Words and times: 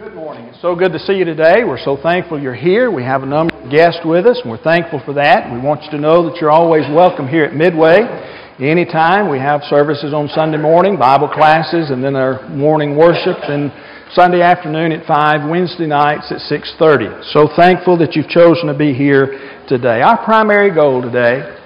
Good 0.00 0.14
morning. 0.14 0.46
It's 0.46 0.62
so 0.62 0.74
good 0.74 0.92
to 0.92 0.98
see 0.98 1.12
you 1.12 1.26
today. 1.26 1.62
We're 1.62 1.76
so 1.76 1.94
thankful 1.94 2.40
you're 2.40 2.54
here. 2.54 2.90
We 2.90 3.02
have 3.04 3.22
a 3.22 3.26
number 3.26 3.54
of 3.54 3.70
guests 3.70 4.00
with 4.02 4.24
us, 4.24 4.40
and 4.40 4.50
we're 4.50 4.64
thankful 4.64 5.02
for 5.04 5.12
that. 5.12 5.52
We 5.52 5.60
want 5.60 5.84
you 5.84 5.90
to 5.90 5.98
know 5.98 6.24
that 6.24 6.40
you're 6.40 6.50
always 6.50 6.88
welcome 6.88 7.28
here 7.28 7.44
at 7.44 7.52
Midway. 7.52 8.00
Anytime 8.58 9.28
we 9.28 9.38
have 9.38 9.60
services 9.68 10.14
on 10.14 10.28
Sunday 10.28 10.56
morning, 10.56 10.96
Bible 10.96 11.28
classes, 11.28 11.90
and 11.90 12.02
then 12.02 12.16
our 12.16 12.48
morning 12.48 12.96
worship, 12.96 13.36
and 13.44 13.70
Sunday 14.14 14.40
afternoon 14.40 14.90
at 14.92 15.04
5, 15.06 15.50
Wednesday 15.50 15.86
nights 15.86 16.32
at 16.32 16.40
6.30. 16.48 17.22
So 17.34 17.50
thankful 17.54 17.98
that 17.98 18.16
you've 18.16 18.28
chosen 18.28 18.68
to 18.68 18.74
be 18.74 18.94
here 18.94 19.36
today. 19.68 20.00
Our 20.00 20.24
primary 20.24 20.74
goal 20.74 21.02
today 21.02 21.59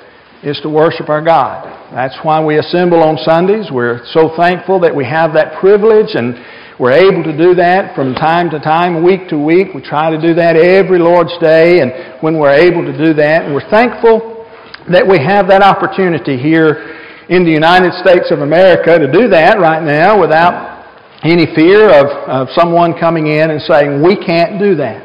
is 0.45 0.61
to 0.61 0.69
worship 0.69 1.09
our 1.09 1.23
God. 1.23 1.65
That's 1.93 2.17
why 2.23 2.45
we 2.45 2.59
assemble 2.59 3.03
on 3.03 3.17
Sundays. 3.19 3.71
We're 3.73 4.05
so 4.13 4.37
thankful 4.37 4.81
that 4.81 4.95
we 4.95 5.05
have 5.05 5.33
that 5.35 5.59
privilege 5.59 6.15
and 6.15 6.37
we're 6.79 6.93
able 6.93 7.23
to 7.23 7.37
do 7.37 7.55
that 7.55 7.95
from 7.95 8.15
time 8.15 8.51
to 8.51 8.59
time, 8.59 9.05
week 9.05 9.29
to 9.29 9.39
week. 9.39 9.69
We 9.75 9.81
try 9.81 10.11
to 10.11 10.21
do 10.21 10.35
that 10.35 10.57
every 10.57 10.99
Lord's 10.99 11.39
Day, 11.39 11.79
and 11.79 12.19
when 12.21 12.37
we're 12.37 12.51
able 12.51 12.83
to 12.83 12.93
do 12.93 13.15
that, 13.15 13.47
we're 13.47 13.69
thankful 13.71 14.45
that 14.91 15.07
we 15.07 15.23
have 15.23 15.47
that 15.49 15.63
opportunity 15.63 16.37
here 16.37 16.99
in 17.29 17.45
the 17.45 17.51
United 17.51 17.95
States 18.03 18.33
of 18.33 18.41
America 18.41 18.99
to 18.99 19.07
do 19.07 19.29
that 19.29 19.61
right 19.61 19.85
now 19.85 20.21
without 20.21 20.85
any 21.23 21.47
fear 21.55 21.89
of, 21.89 22.07
of 22.29 22.49
someone 22.59 22.93
coming 22.99 23.29
in 23.29 23.51
and 23.51 23.63
saying, 23.63 24.03
we 24.03 24.17
can't 24.17 24.59
do 24.59 24.75
that. 24.75 25.04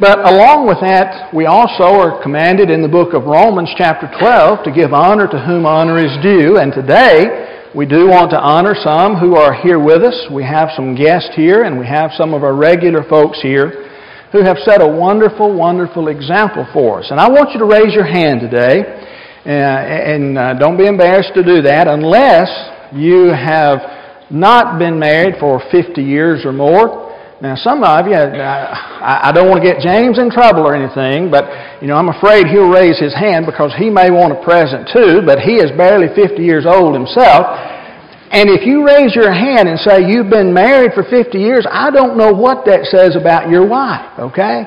But 0.00 0.26
along 0.26 0.66
with 0.66 0.82
that, 0.82 1.32
we 1.32 1.46
also 1.46 1.86
are 1.86 2.20
commanded 2.20 2.68
in 2.68 2.82
the 2.82 2.90
book 2.90 3.14
of 3.14 3.30
Romans, 3.30 3.70
chapter 3.78 4.10
12, 4.18 4.64
to 4.64 4.72
give 4.74 4.92
honor 4.92 5.30
to 5.30 5.38
whom 5.38 5.66
honor 5.66 6.02
is 6.02 6.10
due. 6.18 6.58
And 6.58 6.74
today, 6.74 7.70
we 7.76 7.86
do 7.86 8.10
want 8.10 8.34
to 8.34 8.40
honor 8.40 8.74
some 8.74 9.14
who 9.14 9.36
are 9.36 9.54
here 9.54 9.78
with 9.78 10.02
us. 10.02 10.18
We 10.34 10.42
have 10.42 10.70
some 10.74 10.96
guests 10.96 11.30
here, 11.36 11.62
and 11.62 11.78
we 11.78 11.86
have 11.86 12.10
some 12.18 12.34
of 12.34 12.42
our 12.42 12.56
regular 12.56 13.06
folks 13.06 13.38
here 13.40 13.86
who 14.32 14.42
have 14.42 14.58
set 14.66 14.82
a 14.82 14.88
wonderful, 14.88 15.54
wonderful 15.54 16.08
example 16.08 16.66
for 16.72 16.98
us. 16.98 17.12
And 17.12 17.20
I 17.20 17.30
want 17.30 17.52
you 17.52 17.60
to 17.60 17.66
raise 17.66 17.94
your 17.94 18.06
hand 18.06 18.40
today, 18.40 18.82
uh, 19.46 19.50
and 19.50 20.36
uh, 20.36 20.54
don't 20.54 20.76
be 20.76 20.86
embarrassed 20.86 21.34
to 21.34 21.44
do 21.44 21.62
that 21.62 21.86
unless 21.86 22.50
you 22.92 23.30
have 23.30 23.78
not 24.28 24.76
been 24.80 24.98
married 24.98 25.36
for 25.38 25.62
50 25.70 26.02
years 26.02 26.44
or 26.44 26.52
more. 26.52 27.03
Now, 27.42 27.56
some 27.56 27.82
of 27.82 28.06
you, 28.06 28.14
uh, 28.14 28.74
I 29.02 29.32
don't 29.34 29.50
want 29.50 29.60
to 29.60 29.66
get 29.66 29.82
James 29.82 30.22
in 30.22 30.30
trouble 30.30 30.62
or 30.62 30.74
anything, 30.74 31.32
but 31.34 31.50
you 31.82 31.88
know, 31.88 31.96
I'm 31.96 32.08
afraid 32.08 32.46
he'll 32.46 32.70
raise 32.70 32.98
his 32.98 33.12
hand 33.12 33.44
because 33.44 33.74
he 33.74 33.90
may 33.90 34.10
want 34.10 34.30
a 34.32 34.38
present 34.38 34.86
too, 34.94 35.20
but 35.26 35.40
he 35.40 35.58
is 35.58 35.74
barely 35.74 36.14
50 36.14 36.38
years 36.38 36.64
old 36.64 36.94
himself. 36.94 37.58
And 38.30 38.46
if 38.48 38.64
you 38.64 38.86
raise 38.86 39.14
your 39.18 39.34
hand 39.34 39.68
and 39.68 39.78
say 39.80 40.06
you've 40.06 40.30
been 40.30 40.54
married 40.54 40.92
for 40.94 41.02
50 41.02 41.36
years, 41.36 41.66
I 41.70 41.90
don't 41.90 42.16
know 42.16 42.30
what 42.30 42.66
that 42.66 42.86
says 42.86 43.16
about 43.18 43.50
your 43.50 43.66
wife, 43.66 44.14
okay? 44.30 44.64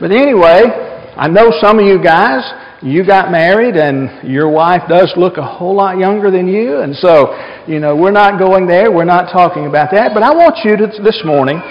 But 0.00 0.10
anyway, 0.10 0.66
I 1.14 1.28
know 1.28 1.54
some 1.62 1.78
of 1.78 1.86
you 1.86 2.02
guys, 2.02 2.42
you 2.82 3.06
got 3.06 3.30
married 3.30 3.76
and 3.76 4.28
your 4.28 4.50
wife 4.50 4.82
does 4.88 5.12
look 5.16 5.36
a 5.38 5.46
whole 5.46 5.76
lot 5.76 5.98
younger 5.98 6.30
than 6.30 6.48
you, 6.48 6.80
and 6.82 6.94
so, 6.96 7.38
you 7.68 7.78
know, 7.78 7.94
we're 7.94 8.10
not 8.10 8.38
going 8.38 8.66
there, 8.66 8.90
we're 8.90 9.04
not 9.04 9.30
talking 9.30 9.66
about 9.66 9.92
that, 9.92 10.10
but 10.12 10.24
I 10.24 10.34
want 10.34 10.58
you 10.64 10.76
to, 10.76 10.86
this 11.02 11.22
morning, 11.24 11.62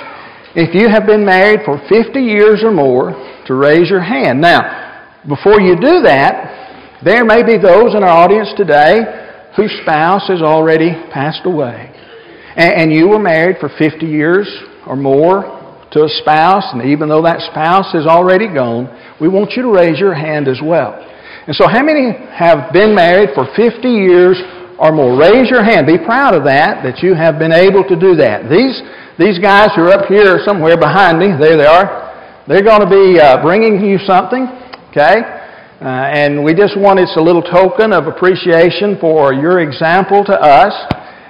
if 0.56 0.74
you 0.74 0.90
have 0.90 1.06
been 1.06 1.26
married 1.26 1.62
for 1.66 1.78
50 1.90 2.20
years 2.20 2.64
or 2.64 2.72
more, 2.72 3.14
to 3.48 3.56
raise 3.56 3.90
your 3.90 4.02
hand. 4.02 4.42
Now, 4.42 5.22
before 5.28 5.60
you 5.60 5.76
do 5.76 6.02
that, 6.04 7.02
there 7.04 7.26
may 7.26 7.44
be 7.44 7.58
those 7.58 7.96
in 7.96 8.04
our 8.04 8.24
audience 8.24 8.50
today 8.56 9.50
whose 9.56 9.72
spouse 9.82 10.28
has 10.28 10.42
already 10.42 10.92
passed 11.12 11.42
away. 11.46 11.94
And 12.56 12.92
you 12.92 13.08
were 13.08 13.20
married 13.20 13.58
for 13.60 13.70
50 13.70 14.06
years 14.06 14.48
or 14.86 14.96
more 14.96 15.58
to 15.92 16.04
a 16.04 16.10
spouse, 16.22 16.66
and 16.74 16.84
even 16.84 17.10
though 17.10 17.24
that 17.24 17.42
spouse 17.50 17.94
is 17.96 18.06
already 18.06 18.48
gone, 18.48 18.86
we 19.20 19.28
want 19.28 19.54
you 19.54 19.64
to 19.64 19.72
raise 19.74 20.00
your 20.00 20.14
hand 20.14 20.48
as 20.48 20.60
well. 20.64 20.94
And 21.48 21.56
so, 21.56 21.68
how 21.68 21.82
many 21.82 22.14
have 22.30 22.72
been 22.72 22.94
married 22.94 23.30
for 23.34 23.48
50 23.56 23.88
years 23.88 24.38
or 24.80 24.92
more? 24.92 25.20
Raise 25.20 25.52
your 25.52 25.64
hand. 25.64 25.86
Be 25.86 26.00
proud 26.00 26.34
of 26.34 26.44
that, 26.46 26.82
that 26.84 27.04
you 27.04 27.14
have 27.14 27.38
been 27.38 27.52
able 27.52 27.84
to 27.84 28.00
do 28.00 28.16
that. 28.16 28.50
These 28.50 28.80
these 29.20 29.38
guys 29.38 29.76
who 29.76 29.84
are 29.84 29.92
up 29.92 30.08
here 30.08 30.40
somewhere 30.48 30.80
behind 30.80 31.20
me, 31.20 31.36
there 31.36 31.60
they 31.60 31.68
are, 31.68 32.08
they're 32.48 32.64
going 32.64 32.80
to 32.80 32.88
be 32.88 33.20
uh, 33.20 33.44
bringing 33.44 33.84
you 33.84 34.00
something, 34.08 34.48
okay? 34.96 35.20
Uh, 35.84 36.08
and 36.16 36.42
we 36.42 36.56
just 36.56 36.80
want 36.80 37.00
it's 37.00 37.20
a 37.20 37.22
little 37.22 37.44
token 37.44 37.92
of 37.92 38.08
appreciation 38.08 38.96
for 38.96 39.34
your 39.34 39.60
example 39.60 40.24
to 40.24 40.32
us. 40.32 40.72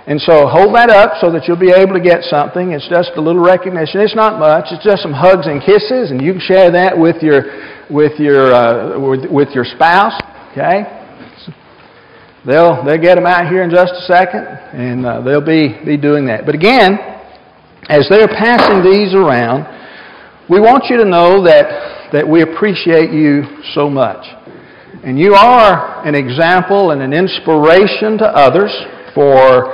And 0.05 0.21
so 0.21 0.45
hold 0.45 0.73
that 0.75 0.89
up 0.89 1.17
so 1.19 1.31
that 1.33 1.49
you'll 1.49 1.57
be 1.57 1.73
able 1.73 1.93
to 1.93 1.99
get 1.99 2.21
something. 2.29 2.73
It's 2.73 2.88
just 2.89 3.13
a 3.17 3.21
little 3.21 3.41
recognition. 3.41 4.01
It's 4.01 4.15
not 4.15 4.38
much. 4.38 4.65
It's 4.69 4.85
just 4.85 5.01
some 5.01 5.13
hugs 5.13 5.45
and 5.45 5.61
kisses, 5.61 6.09
and 6.13 6.21
you 6.21 6.33
can 6.33 6.41
share 6.41 6.69
that 6.69 6.97
with 6.97 7.21
your 7.21 7.45
with 7.89 8.17
your 8.19 8.53
uh, 8.53 8.99
with, 9.01 9.25
with 9.29 9.49
your 9.53 9.65
spouse. 9.65 10.13
Okay. 10.53 10.98
They'll 12.45 12.83
they'll 12.85 13.01
get 13.01 13.16
them 13.16 13.25
out 13.25 13.50
here 13.50 13.63
in 13.63 13.69
just 13.69 13.94
a 13.94 14.01
second, 14.07 14.45
and 14.45 15.05
uh, 15.05 15.22
they'll 15.22 15.45
be 15.45 15.75
be 15.85 15.97
doing 15.97 16.25
that. 16.27 16.45
But 16.45 16.55
again, 16.55 16.97
as 17.89 18.07
they're 18.09 18.27
passing 18.27 18.83
these 18.83 19.13
around, 19.13 19.66
we 20.50 20.59
want 20.59 20.85
you 20.89 20.97
to 20.97 21.05
know 21.05 21.44
that, 21.44 22.11
that 22.11 22.27
we 22.27 22.41
appreciate 22.41 23.11
you 23.11 23.44
so 23.73 23.89
much. 23.89 24.25
And 25.03 25.17
you 25.17 25.33
are 25.33 26.05
an 26.05 26.16
example 26.16 26.91
and 26.91 27.01
an 27.01 27.13
inspiration 27.13 28.17
to 28.19 28.25
others 28.25 28.71
for 29.13 29.73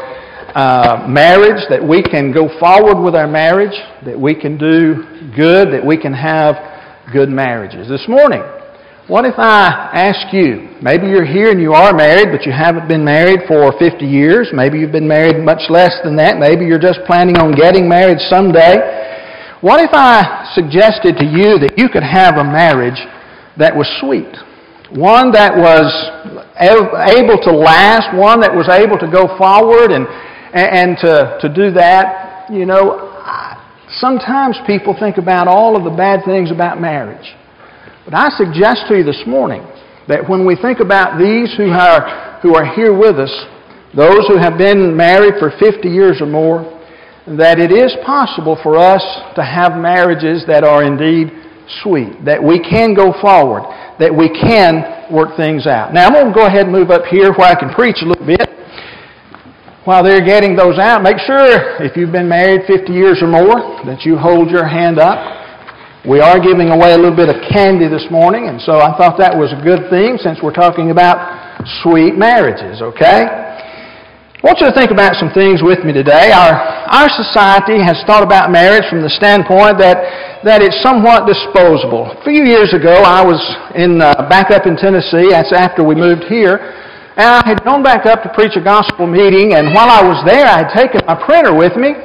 uh, 0.55 1.05
marriage, 1.09 1.63
that 1.69 1.85
we 1.85 2.01
can 2.01 2.31
go 2.31 2.47
forward 2.57 3.03
with 3.03 3.15
our 3.15 3.27
marriage, 3.27 3.75
that 4.05 4.17
we 4.17 4.33
can 4.33 4.57
do 4.57 5.03
good, 5.35 5.73
that 5.73 5.85
we 5.85 5.97
can 5.97 6.13
have 6.13 6.55
good 7.11 7.27
marriages. 7.27 7.89
This 7.89 8.05
morning, 8.07 8.41
what 9.07 9.23
if 9.23 9.37
I 9.37 9.93
ask 9.93 10.33
you, 10.33 10.81
maybe 10.81 11.05
you're 11.05 11.29
here 11.29 11.51
and 11.51 11.61
you 11.61 11.73
are 11.73 11.93
married, 11.93 12.33
but 12.33 12.41
you 12.41 12.51
haven't 12.51 12.87
been 12.87 13.05
married 13.05 13.41
for 13.47 13.71
50 13.77 14.03
years. 14.03 14.49
Maybe 14.51 14.79
you've 14.79 14.91
been 14.91 15.07
married 15.07 15.37
much 15.37 15.69
less 15.69 15.93
than 16.03 16.15
that. 16.15 16.39
Maybe 16.39 16.65
you're 16.65 16.81
just 16.81 17.01
planning 17.05 17.37
on 17.37 17.53
getting 17.53 17.87
married 17.87 18.17
someday. 18.33 18.81
What 19.61 19.79
if 19.79 19.91
I 19.93 20.49
suggested 20.57 21.21
to 21.21 21.25
you 21.25 21.61
that 21.61 21.77
you 21.77 21.87
could 21.87 22.01
have 22.01 22.37
a 22.37 22.43
marriage 22.43 22.97
that 23.57 23.75
was 23.75 23.85
sweet? 24.01 24.33
One 24.89 25.29
that 25.37 25.53
was 25.53 25.85
able 26.57 27.37
to 27.45 27.51
last, 27.53 28.09
one 28.17 28.41
that 28.41 28.49
was 28.49 28.69
able 28.73 28.97
to 28.97 29.05
go 29.05 29.37
forward 29.37 29.93
and, 29.93 30.09
and 30.49 30.97
to, 31.05 31.37
to 31.45 31.47
do 31.53 31.69
that. 31.77 32.49
You 32.49 32.65
know, 32.65 33.13
sometimes 34.01 34.57
people 34.65 34.97
think 34.97 35.17
about 35.17 35.47
all 35.47 35.77
of 35.77 35.83
the 35.83 35.93
bad 35.93 36.25
things 36.25 36.49
about 36.49 36.81
marriage. 36.81 37.37
But 38.05 38.13
I 38.13 38.29
suggest 38.37 38.85
to 38.87 38.97
you 38.97 39.03
this 39.03 39.23
morning 39.25 39.65
that 40.07 40.29
when 40.29 40.45
we 40.45 40.55
think 40.55 40.79
about 40.79 41.17
these 41.17 41.49
who 41.57 41.73
are, 41.73 42.37
who 42.45 42.53
are 42.53 42.63
here 42.77 42.93
with 42.93 43.17
us, 43.17 43.33
those 43.97 44.29
who 44.29 44.37
have 44.37 44.59
been 44.61 44.95
married 44.95 45.41
for 45.41 45.49
50 45.57 45.89
years 45.89 46.21
or 46.21 46.29
more, 46.29 46.69
that 47.25 47.57
it 47.57 47.73
is 47.73 47.97
possible 48.05 48.61
for 48.61 48.77
us 48.77 49.01
to 49.33 49.41
have 49.41 49.73
marriages 49.81 50.45
that 50.45 50.63
are 50.63 50.85
indeed 50.85 51.33
sweet, 51.81 52.13
that 52.23 52.37
we 52.37 52.61
can 52.61 52.93
go 52.93 53.09
forward, 53.17 53.65
that 53.97 54.13
we 54.13 54.29
can 54.29 55.09
work 55.09 55.33
things 55.35 55.65
out. 55.65 55.89
Now, 55.91 56.05
I'm 56.05 56.13
going 56.13 56.29
to 56.29 56.37
go 56.37 56.45
ahead 56.45 56.69
and 56.69 56.71
move 56.71 56.91
up 56.91 57.09
here 57.09 57.33
where 57.33 57.49
I 57.49 57.57
can 57.57 57.73
preach 57.73 57.97
a 58.03 58.05
little 58.05 58.27
bit. 58.27 58.45
While 59.85 60.03
they're 60.03 60.21
getting 60.25 60.55
those 60.55 60.77
out, 60.77 61.01
make 61.01 61.17
sure 61.25 61.81
if 61.81 61.97
you've 61.97 62.11
been 62.11 62.29
married 62.29 62.69
50 62.69 62.93
years 62.93 63.17
or 63.25 63.27
more 63.27 63.81
that 63.89 64.05
you 64.05 64.15
hold 64.15 64.51
your 64.51 64.67
hand 64.67 64.99
up 64.99 65.44
we 66.05 66.21
are 66.21 66.37
giving 66.37 66.69
away 66.69 66.93
a 66.93 66.97
little 67.01 67.17
bit 67.17 67.33
of 67.33 67.41
candy 67.49 67.89
this 67.89 68.05
morning, 68.13 68.45
and 68.45 68.61
so 68.61 68.77
I 68.77 68.93
thought 68.93 69.17
that 69.17 69.33
was 69.33 69.49
a 69.49 69.61
good 69.65 69.89
thing 69.89 70.21
since 70.21 70.37
we're 70.37 70.53
talking 70.53 70.93
about 70.93 71.17
sweet 71.81 72.13
marriages, 72.13 72.77
okay? 72.85 73.25
I 73.25 74.41
want 74.45 74.61
you 74.61 74.69
to 74.69 74.77
think 74.77 74.93
about 74.93 75.17
some 75.17 75.33
things 75.33 75.65
with 75.65 75.81
me 75.81 75.97
today. 75.97 76.29
Our, 76.29 76.53
our 76.93 77.09
society 77.09 77.81
has 77.81 77.97
thought 78.05 78.21
about 78.21 78.53
marriage 78.53 78.85
from 78.85 79.01
the 79.01 79.09
standpoint 79.09 79.81
that, 79.81 80.45
that 80.45 80.61
it's 80.61 80.77
somewhat 80.85 81.25
disposable. 81.25 82.13
A 82.13 82.21
few 82.21 82.45
years 82.45 82.69
ago, 82.69 83.01
I 83.01 83.25
was 83.25 83.41
in, 83.73 83.97
uh, 83.97 84.29
back 84.29 84.53
up 84.53 84.69
in 84.69 84.77
Tennessee. 84.77 85.33
That's 85.33 85.49
after 85.49 85.81
we 85.81 85.97
moved 85.97 86.29
here. 86.29 86.61
And 87.17 87.25
I 87.25 87.41
had 87.41 87.65
gone 87.65 87.81
back 87.81 88.05
up 88.05 88.21
to 88.21 88.29
preach 88.37 88.53
a 88.53 88.61
gospel 88.61 89.09
meeting, 89.09 89.57
and 89.57 89.73
while 89.73 89.89
I 89.89 90.05
was 90.05 90.21
there, 90.29 90.45
I 90.45 90.61
had 90.61 90.69
taken 90.69 91.01
my 91.09 91.17
printer 91.17 91.57
with 91.57 91.73
me. 91.73 91.97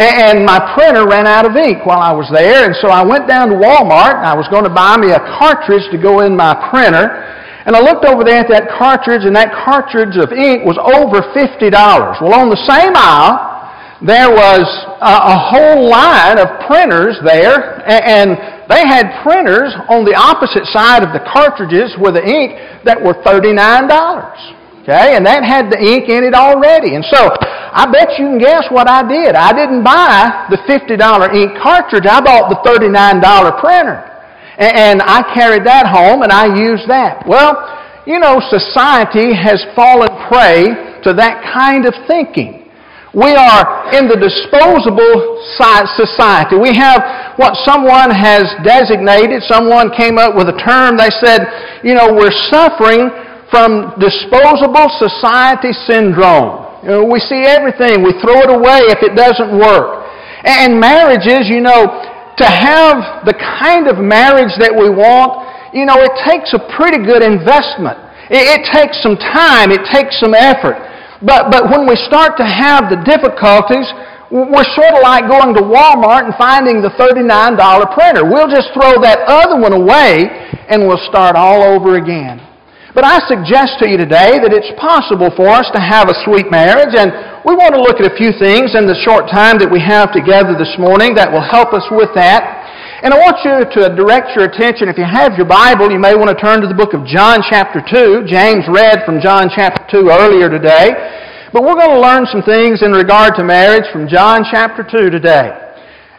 And 0.00 0.48
my 0.48 0.56
printer 0.72 1.04
ran 1.04 1.28
out 1.28 1.44
of 1.44 1.52
ink 1.60 1.84
while 1.84 2.00
I 2.00 2.08
was 2.08 2.24
there, 2.32 2.64
and 2.64 2.72
so 2.80 2.88
I 2.88 3.04
went 3.04 3.28
down 3.28 3.52
to 3.52 3.56
Walmart 3.60 4.16
and 4.16 4.24
I 4.24 4.32
was 4.32 4.48
going 4.48 4.64
to 4.64 4.72
buy 4.72 4.96
me 4.96 5.12
a 5.12 5.20
cartridge 5.36 5.84
to 5.92 6.00
go 6.00 6.24
in 6.24 6.32
my 6.32 6.56
printer. 6.72 7.36
And 7.68 7.76
I 7.76 7.84
looked 7.84 8.08
over 8.08 8.24
there 8.24 8.40
at 8.40 8.48
that 8.48 8.72
cartridge, 8.80 9.28
and 9.28 9.36
that 9.36 9.52
cartridge 9.52 10.16
of 10.16 10.32
ink 10.32 10.64
was 10.64 10.80
over 10.80 11.20
$50. 11.36 11.52
Well, 12.16 12.32
on 12.32 12.48
the 12.48 12.64
same 12.64 12.96
aisle, 12.96 13.36
there 14.00 14.32
was 14.32 14.64
a, 15.04 15.14
a 15.20 15.36
whole 15.36 15.84
line 15.84 16.40
of 16.40 16.48
printers 16.64 17.20
there, 17.20 17.84
and 17.84 18.40
they 18.72 18.80
had 18.88 19.20
printers 19.20 19.76
on 19.92 20.08
the 20.08 20.16
opposite 20.16 20.64
side 20.72 21.04
of 21.04 21.12
the 21.12 21.20
cartridges 21.28 21.92
with 22.00 22.16
the 22.16 22.24
ink 22.24 22.56
that 22.88 22.96
were 22.96 23.20
$39. 23.20 23.60
Okay? 24.82 25.16
And 25.16 25.26
that 25.26 25.44
had 25.44 25.70
the 25.70 25.78
ink 25.78 26.08
in 26.08 26.24
it 26.24 26.34
already. 26.34 26.94
And 26.96 27.04
so, 27.04 27.30
I 27.72 27.86
bet 27.86 28.18
you 28.18 28.26
can 28.26 28.38
guess 28.38 28.66
what 28.70 28.88
I 28.88 29.06
did. 29.06 29.36
I 29.36 29.52
didn't 29.52 29.84
buy 29.84 30.48
the 30.50 30.58
$50 30.66 30.98
ink 31.34 31.52
cartridge. 31.62 32.06
I 32.06 32.20
bought 32.20 32.50
the 32.50 32.58
$39 32.66 32.90
printer. 33.60 34.10
And 34.58 35.00
I 35.00 35.22
carried 35.32 35.64
that 35.64 35.86
home 35.86 36.22
and 36.22 36.32
I 36.32 36.50
used 36.52 36.88
that. 36.90 37.24
Well, 37.26 37.56
you 38.06 38.18
know, 38.18 38.40
society 38.50 39.32
has 39.32 39.62
fallen 39.76 40.10
prey 40.28 41.00
to 41.06 41.14
that 41.14 41.40
kind 41.54 41.86
of 41.86 41.94
thinking. 42.08 42.68
We 43.14 43.34
are 43.34 43.90
in 43.96 44.06
the 44.06 44.14
disposable 44.14 45.42
society. 45.58 46.54
We 46.58 46.74
have 46.78 47.34
what 47.38 47.58
someone 47.66 48.10
has 48.10 48.46
designated, 48.62 49.42
someone 49.50 49.90
came 49.96 50.18
up 50.18 50.36
with 50.36 50.46
a 50.46 50.58
term, 50.62 50.94
they 50.94 51.10
said, 51.18 51.48
you 51.82 51.94
know, 51.94 52.12
we're 52.14 52.34
suffering 52.52 53.10
from 53.50 53.98
disposable 53.98 54.88
society 55.02 55.74
syndrome. 55.84 56.70
You 56.86 56.90
know, 56.96 57.04
we 57.04 57.20
see 57.20 57.44
everything, 57.44 58.00
we 58.00 58.14
throw 58.22 58.40
it 58.40 58.50
away 58.50 58.88
if 58.88 59.02
it 59.02 59.12
doesn't 59.18 59.52
work. 59.52 60.06
And 60.46 60.80
marriages, 60.80 61.50
you 61.50 61.60
know, 61.60 61.84
to 62.40 62.46
have 62.48 63.26
the 63.28 63.36
kind 63.36 63.84
of 63.84 64.00
marriage 64.00 64.56
that 64.56 64.72
we 64.72 64.88
want, 64.88 65.44
you 65.76 65.84
know, 65.84 66.00
it 66.00 66.14
takes 66.24 66.56
a 66.56 66.62
pretty 66.72 67.04
good 67.04 67.20
investment. 67.20 68.00
It, 68.32 68.48
it 68.48 68.62
takes 68.72 68.96
some 69.04 69.20
time, 69.20 69.68
it 69.68 69.84
takes 69.92 70.16
some 70.16 70.32
effort. 70.32 70.80
But, 71.20 71.52
but 71.52 71.68
when 71.68 71.84
we 71.84 72.00
start 72.08 72.40
to 72.40 72.46
have 72.48 72.88
the 72.88 72.96
difficulties, 73.04 73.84
we're 74.32 74.70
sort 74.72 74.96
of 74.96 75.04
like 75.04 75.28
going 75.28 75.52
to 75.52 75.60
Walmart 75.60 76.24
and 76.24 76.34
finding 76.40 76.80
the 76.80 76.88
$39 76.96 77.28
printer. 77.92 78.24
We'll 78.24 78.48
just 78.48 78.72
throw 78.72 78.96
that 79.04 79.26
other 79.28 79.60
one 79.60 79.74
away 79.74 80.30
and 80.70 80.88
we'll 80.88 81.02
start 81.10 81.36
all 81.36 81.60
over 81.60 81.98
again. 81.98 82.40
But 82.90 83.06
I 83.06 83.22
suggest 83.30 83.78
to 83.78 83.86
you 83.86 83.94
today 83.94 84.42
that 84.42 84.50
it's 84.50 84.74
possible 84.74 85.30
for 85.38 85.46
us 85.46 85.70
to 85.70 85.80
have 85.80 86.10
a 86.10 86.16
sweet 86.26 86.50
marriage, 86.50 86.90
and 86.98 87.14
we 87.46 87.54
want 87.54 87.70
to 87.78 87.80
look 87.80 88.02
at 88.02 88.06
a 88.10 88.18
few 88.18 88.34
things 88.34 88.74
in 88.74 88.90
the 88.90 88.98
short 89.06 89.30
time 89.30 89.62
that 89.62 89.70
we 89.70 89.78
have 89.78 90.10
together 90.10 90.58
this 90.58 90.74
morning 90.74 91.14
that 91.14 91.30
will 91.30 91.44
help 91.44 91.70
us 91.70 91.86
with 91.94 92.10
that. 92.18 92.42
And 93.06 93.14
I 93.14 93.18
want 93.22 93.38
you 93.46 93.62
to 93.62 93.94
direct 93.94 94.34
your 94.34 94.50
attention, 94.50 94.90
if 94.90 94.98
you 94.98 95.06
have 95.06 95.38
your 95.38 95.46
Bible, 95.46 95.88
you 95.88 96.02
may 96.02 96.18
want 96.18 96.34
to 96.34 96.36
turn 96.36 96.60
to 96.60 96.68
the 96.68 96.74
book 96.74 96.90
of 96.90 97.06
John 97.06 97.40
chapter 97.46 97.78
2. 97.78 98.26
James 98.26 98.66
read 98.66 99.06
from 99.06 99.22
John 99.22 99.48
chapter 99.54 99.86
2 99.88 100.10
earlier 100.10 100.50
today. 100.50 100.92
But 101.54 101.62
we're 101.62 101.78
going 101.78 101.94
to 101.94 102.02
learn 102.02 102.26
some 102.26 102.42
things 102.42 102.82
in 102.82 102.90
regard 102.90 103.38
to 103.38 103.44
marriage 103.46 103.86
from 103.94 104.10
John 104.10 104.42
chapter 104.50 104.82
2 104.82 105.14
today. 105.14 105.69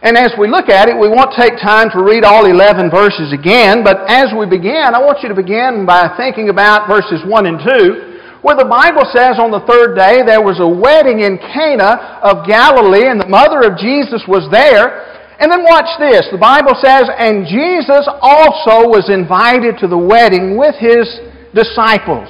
And 0.02 0.18
as 0.18 0.34
we 0.34 0.50
look 0.50 0.66
at 0.66 0.90
it, 0.90 0.98
we 0.98 1.14
won't 1.14 1.30
take 1.38 1.62
time 1.62 1.94
to 1.94 2.02
read 2.02 2.26
all 2.26 2.50
11 2.50 2.90
verses 2.90 3.30
again, 3.30 3.86
but 3.86 4.10
as 4.10 4.34
we 4.34 4.50
begin, 4.50 4.98
I 4.98 5.00
want 5.00 5.22
you 5.22 5.30
to 5.30 5.38
begin 5.38 5.86
by 5.86 6.18
thinking 6.18 6.50
about 6.50 6.90
verses 6.90 7.22
1 7.22 7.30
and 7.46 7.62
2, 7.62 8.42
where 8.42 8.58
the 8.58 8.66
Bible 8.66 9.06
says 9.14 9.38
on 9.38 9.54
the 9.54 9.62
third 9.70 9.94
day 9.94 10.26
there 10.26 10.42
was 10.42 10.58
a 10.58 10.66
wedding 10.66 11.22
in 11.22 11.38
Cana 11.38 12.18
of 12.26 12.50
Galilee, 12.50 13.14
and 13.14 13.22
the 13.22 13.30
mother 13.30 13.62
of 13.62 13.78
Jesus 13.78 14.26
was 14.26 14.50
there. 14.50 15.06
And 15.38 15.54
then 15.54 15.62
watch 15.62 15.90
this. 16.02 16.26
The 16.34 16.42
Bible 16.42 16.74
says, 16.82 17.06
And 17.06 17.46
Jesus 17.46 18.10
also 18.26 18.90
was 18.90 19.06
invited 19.06 19.78
to 19.82 19.88
the 19.88 19.98
wedding 19.98 20.58
with 20.58 20.74
his 20.82 21.06
disciples. 21.54 22.30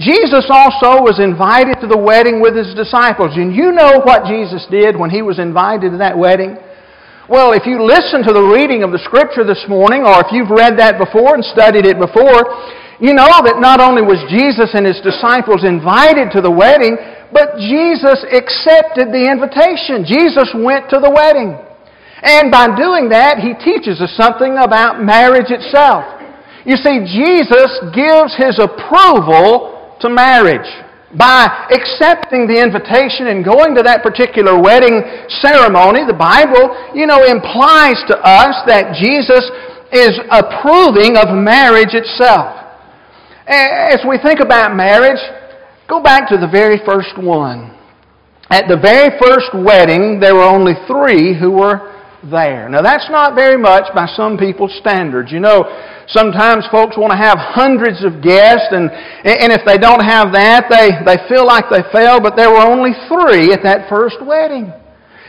Jesus 0.00 0.48
also 0.48 1.04
was 1.04 1.20
invited 1.20 1.84
to 1.84 1.86
the 1.86 2.00
wedding 2.00 2.40
with 2.40 2.56
his 2.56 2.72
disciples. 2.72 3.36
And 3.36 3.52
you 3.52 3.72
know 3.72 4.00
what 4.08 4.24
Jesus 4.24 4.64
did 4.72 4.96
when 4.96 5.12
he 5.12 5.20
was 5.20 5.38
invited 5.38 5.92
to 5.92 5.98
that 6.00 6.16
wedding? 6.16 6.56
Well, 7.24 7.56
if 7.56 7.64
you 7.64 7.80
listen 7.80 8.20
to 8.28 8.36
the 8.36 8.52
reading 8.52 8.84
of 8.84 8.92
the 8.92 9.00
Scripture 9.00 9.48
this 9.48 9.64
morning, 9.64 10.04
or 10.04 10.20
if 10.20 10.28
you've 10.28 10.52
read 10.52 10.76
that 10.76 11.00
before 11.00 11.32
and 11.32 11.40
studied 11.40 11.88
it 11.88 11.96
before, 11.96 12.44
you 13.00 13.16
know 13.16 13.40
that 13.48 13.64
not 13.64 13.80
only 13.80 14.04
was 14.04 14.20
Jesus 14.28 14.76
and 14.76 14.84
his 14.84 15.00
disciples 15.00 15.64
invited 15.64 16.28
to 16.36 16.44
the 16.44 16.52
wedding, 16.52 17.00
but 17.32 17.56
Jesus 17.56 18.20
accepted 18.28 19.08
the 19.08 19.24
invitation. 19.24 20.04
Jesus 20.04 20.52
went 20.52 20.92
to 20.92 21.00
the 21.00 21.08
wedding. 21.08 21.56
And 22.20 22.52
by 22.52 22.76
doing 22.76 23.08
that, 23.08 23.40
he 23.40 23.56
teaches 23.56 24.04
us 24.04 24.12
something 24.20 24.60
about 24.60 25.00
marriage 25.00 25.48
itself. 25.48 26.04
You 26.68 26.76
see, 26.76 27.08
Jesus 27.08 27.72
gives 27.96 28.36
his 28.36 28.60
approval 28.60 29.96
to 30.04 30.12
marriage 30.12 30.68
by 31.16 31.46
accepting 31.70 32.46
the 32.50 32.58
invitation 32.58 33.30
and 33.30 33.44
going 33.44 33.74
to 33.74 33.82
that 33.82 34.02
particular 34.02 34.58
wedding 34.58 35.02
ceremony, 35.42 36.02
the 36.02 36.16
Bible, 36.16 36.74
you 36.94 37.06
know, 37.06 37.22
implies 37.22 38.02
to 38.10 38.18
us 38.18 38.58
that 38.66 38.98
Jesus 38.98 39.46
is 39.94 40.18
approving 40.34 41.14
of 41.16 41.30
marriage 41.30 41.94
itself. 41.94 42.66
As 43.46 44.02
we 44.08 44.18
think 44.18 44.40
about 44.40 44.74
marriage, 44.74 45.22
go 45.88 46.02
back 46.02 46.28
to 46.30 46.36
the 46.36 46.48
very 46.50 46.82
first 46.84 47.14
one. 47.14 47.70
At 48.50 48.66
the 48.68 48.76
very 48.76 49.14
first 49.22 49.54
wedding, 49.54 50.18
there 50.18 50.34
were 50.34 50.44
only 50.44 50.74
three 50.86 51.38
who 51.38 51.52
were 51.52 51.93
there. 52.30 52.68
Now, 52.68 52.82
that's 52.82 53.08
not 53.10 53.34
very 53.34 53.56
much 53.56 53.92
by 53.94 54.06
some 54.06 54.36
people's 54.36 54.74
standards. 54.80 55.32
You 55.32 55.40
know, 55.40 55.64
sometimes 56.08 56.66
folks 56.70 56.96
want 56.96 57.12
to 57.12 57.18
have 57.18 57.38
hundreds 57.38 58.04
of 58.04 58.22
guests, 58.22 58.68
and, 58.70 58.90
and 58.90 59.52
if 59.52 59.64
they 59.66 59.78
don't 59.78 60.04
have 60.04 60.32
that, 60.32 60.66
they, 60.68 60.92
they 61.04 61.20
feel 61.28 61.46
like 61.46 61.66
they 61.70 61.82
failed, 61.92 62.22
but 62.22 62.36
there 62.36 62.50
were 62.50 62.64
only 62.64 62.92
three 63.08 63.52
at 63.52 63.62
that 63.62 63.88
first 63.88 64.16
wedding. 64.24 64.72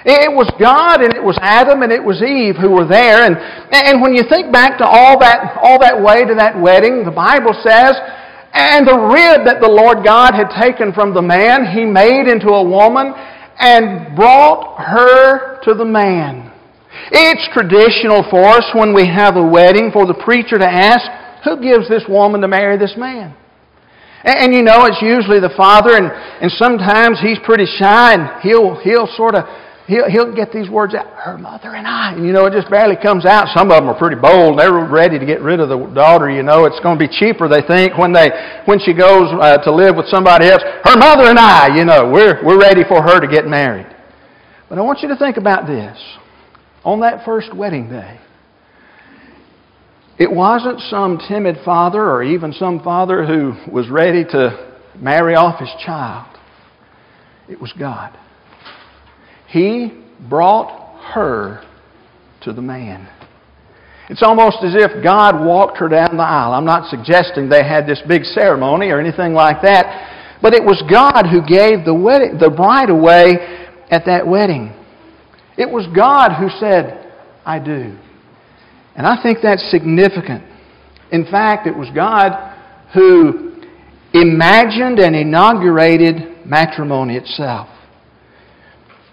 It 0.06 0.30
was 0.30 0.46
God 0.62 1.02
and 1.02 1.16
it 1.16 1.24
was 1.24 1.36
Adam 1.42 1.82
and 1.82 1.92
it 1.92 2.04
was 2.04 2.22
Eve 2.22 2.62
who 2.62 2.70
were 2.70 2.86
there. 2.86 3.26
And, 3.26 3.36
and 3.74 4.04
when 4.04 4.14
you 4.14 4.22
think 4.30 4.54
back 4.54 4.78
to 4.78 4.86
all 4.86 5.18
that, 5.18 5.58
all 5.58 5.82
that 5.82 5.98
way 5.98 6.24
to 6.24 6.36
that 6.36 6.54
wedding, 6.62 7.04
the 7.04 7.12
Bible 7.12 7.58
says, 7.66 7.98
and 8.54 8.86
the 8.88 8.94
rib 8.94 9.50
that 9.50 9.60
the 9.62 9.68
Lord 9.68 10.06
God 10.06 10.36
had 10.36 10.54
taken 10.62 10.94
from 10.94 11.14
the 11.14 11.24
man, 11.24 11.66
he 11.74 11.84
made 11.84 12.30
into 12.30 12.54
a 12.54 12.64
woman 12.64 13.18
and 13.58 14.16
brought 14.16 14.78
her 14.78 15.60
to 15.64 15.74
the 15.74 15.84
man. 15.84 16.54
It's 17.12 17.48
traditional 17.54 18.24
for 18.30 18.44
us 18.44 18.66
when 18.74 18.94
we 18.94 19.08
have 19.08 19.36
a 19.36 19.46
wedding 19.46 19.92
for 19.92 20.06
the 20.06 20.14
preacher 20.14 20.58
to 20.58 20.68
ask, 20.68 21.06
Who 21.44 21.62
gives 21.62 21.90
this 21.90 22.04
woman 22.08 22.42
to 22.42 22.48
marry 22.48 22.78
this 22.78 22.96
man? 22.98 23.36
And, 24.24 24.38
and 24.38 24.54
you 24.54 24.64
know, 24.64 24.86
it's 24.86 25.02
usually 25.02 25.40
the 25.40 25.54
father, 25.56 25.96
and, 25.96 26.12
and 26.42 26.52
sometimes 26.52 27.20
he's 27.22 27.40
pretty 27.46 27.66
shy, 27.66 28.14
and 28.14 28.42
he'll, 28.42 28.80
he'll 28.82 29.08
sort 29.16 29.36
of 29.36 29.46
he'll, 29.88 30.10
he'll 30.10 30.34
get 30.34 30.52
these 30.52 30.70
words 30.70 30.94
out, 30.94 31.08
her 31.22 31.38
mother 31.38 31.74
and 31.76 31.88
I. 31.88 32.14
And 32.14 32.26
you 32.26 32.34
know, 32.34 32.46
it 32.46 32.54
just 32.54 32.70
barely 32.70 32.96
comes 32.96 33.26
out. 33.26 33.48
Some 33.56 33.72
of 33.72 33.78
them 33.78 33.90
are 33.90 33.98
pretty 33.98 34.20
bold. 34.20 34.60
They're 34.60 34.74
ready 34.74 35.20
to 35.20 35.26
get 35.26 35.42
rid 35.42 35.60
of 35.60 35.70
the 35.70 35.78
daughter. 35.94 36.30
You 36.30 36.44
know, 36.44 36.66
it's 36.66 36.80
going 36.82 36.98
to 36.98 37.08
be 37.08 37.12
cheaper, 37.12 37.48
they 37.48 37.62
think, 37.62 37.98
when, 37.98 38.14
they, 38.14 38.30
when 38.66 38.80
she 38.80 38.94
goes 38.94 39.30
uh, 39.40 39.58
to 39.64 39.72
live 39.74 39.96
with 39.96 40.08
somebody 40.08 40.48
else. 40.48 40.62
Her 40.84 40.98
mother 40.98 41.30
and 41.30 41.40
I, 41.40 41.78
you 41.78 41.86
know, 41.86 42.10
we're, 42.10 42.44
we're 42.44 42.60
ready 42.60 42.84
for 42.88 43.02
her 43.02 43.20
to 43.20 43.28
get 43.28 43.46
married. 43.46 43.88
But 44.70 44.78
I 44.78 44.82
want 44.82 45.00
you 45.02 45.10
to 45.10 45.16
think 45.16 45.38
about 45.38 45.68
this 45.68 45.98
on 46.86 47.02
that 47.02 47.26
first 47.26 47.54
wedding 47.54 47.90
day. 47.90 48.20
It 50.18 50.32
wasn't 50.32 50.80
some 50.80 51.20
timid 51.28 51.58
father 51.66 52.02
or 52.02 52.24
even 52.24 52.54
some 52.54 52.82
father 52.82 53.26
who 53.26 53.54
was 53.70 53.90
ready 53.90 54.24
to 54.24 54.74
marry 54.96 55.36
off 55.36 55.60
his 55.60 55.72
child. 55.86 56.38
It 57.50 57.60
was 57.60 57.74
God. 57.78 58.18
He 59.48 60.02
brought 60.30 61.02
her 61.14 61.66
to 62.44 62.54
the 62.54 62.62
man. 62.62 63.10
It's 64.10 64.24
almost 64.24 64.58
as 64.64 64.76
if 64.76 65.04
God 65.04 65.44
walked 65.44 65.78
her 65.80 65.90
down 65.90 66.16
the 66.16 66.24
aisle. 66.24 66.54
I'm 66.54 66.66
not 66.66 66.90
suggesting 66.90 67.50
they 67.50 67.64
had 67.64 67.88
this 67.88 68.02
big 68.08 68.24
ceremony 68.24 68.90
or 68.90 69.00
anything 69.00 69.34
like 69.34 69.64
that, 69.64 70.38
but 70.42 70.54
it 70.54 70.64
was 70.64 70.82
God 70.90 71.26
who 71.26 71.42
gave 71.42 71.86
the, 71.86 71.94
wedding, 71.94 72.38
the 72.38 72.52
bride 72.52 72.92
away 72.92 73.38
at 73.90 74.06
that 74.06 74.28
wedding. 74.28 74.75
It 75.58 75.70
was 75.70 75.88
God 75.96 76.34
who 76.34 76.50
said, 76.60 77.12
I 77.46 77.60
do. 77.60 77.98
And 78.96 79.06
I 79.06 79.22
think 79.22 79.40
that's 79.42 79.70
significant. 79.72 80.44
In 81.12 81.26
fact, 81.26 81.68
it 81.68 81.76
was 81.76 81.90
God 81.94 82.54
who 82.94 83.62
imagined 84.14 85.00
and 85.00 85.16
inaugurated 85.16 86.46
matrimony 86.46 87.18
itself. 87.18 87.68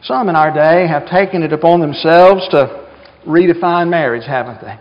Some 0.02 0.28
in 0.28 0.36
our 0.36 0.52
day 0.52 0.86
have 0.86 1.08
taken 1.08 1.42
it 1.42 1.52
upon 1.52 1.80
themselves 1.80 2.48
to 2.50 2.88
redefine 3.26 3.88
marriage, 3.88 4.26
haven't 4.26 4.60
they? 4.60 4.78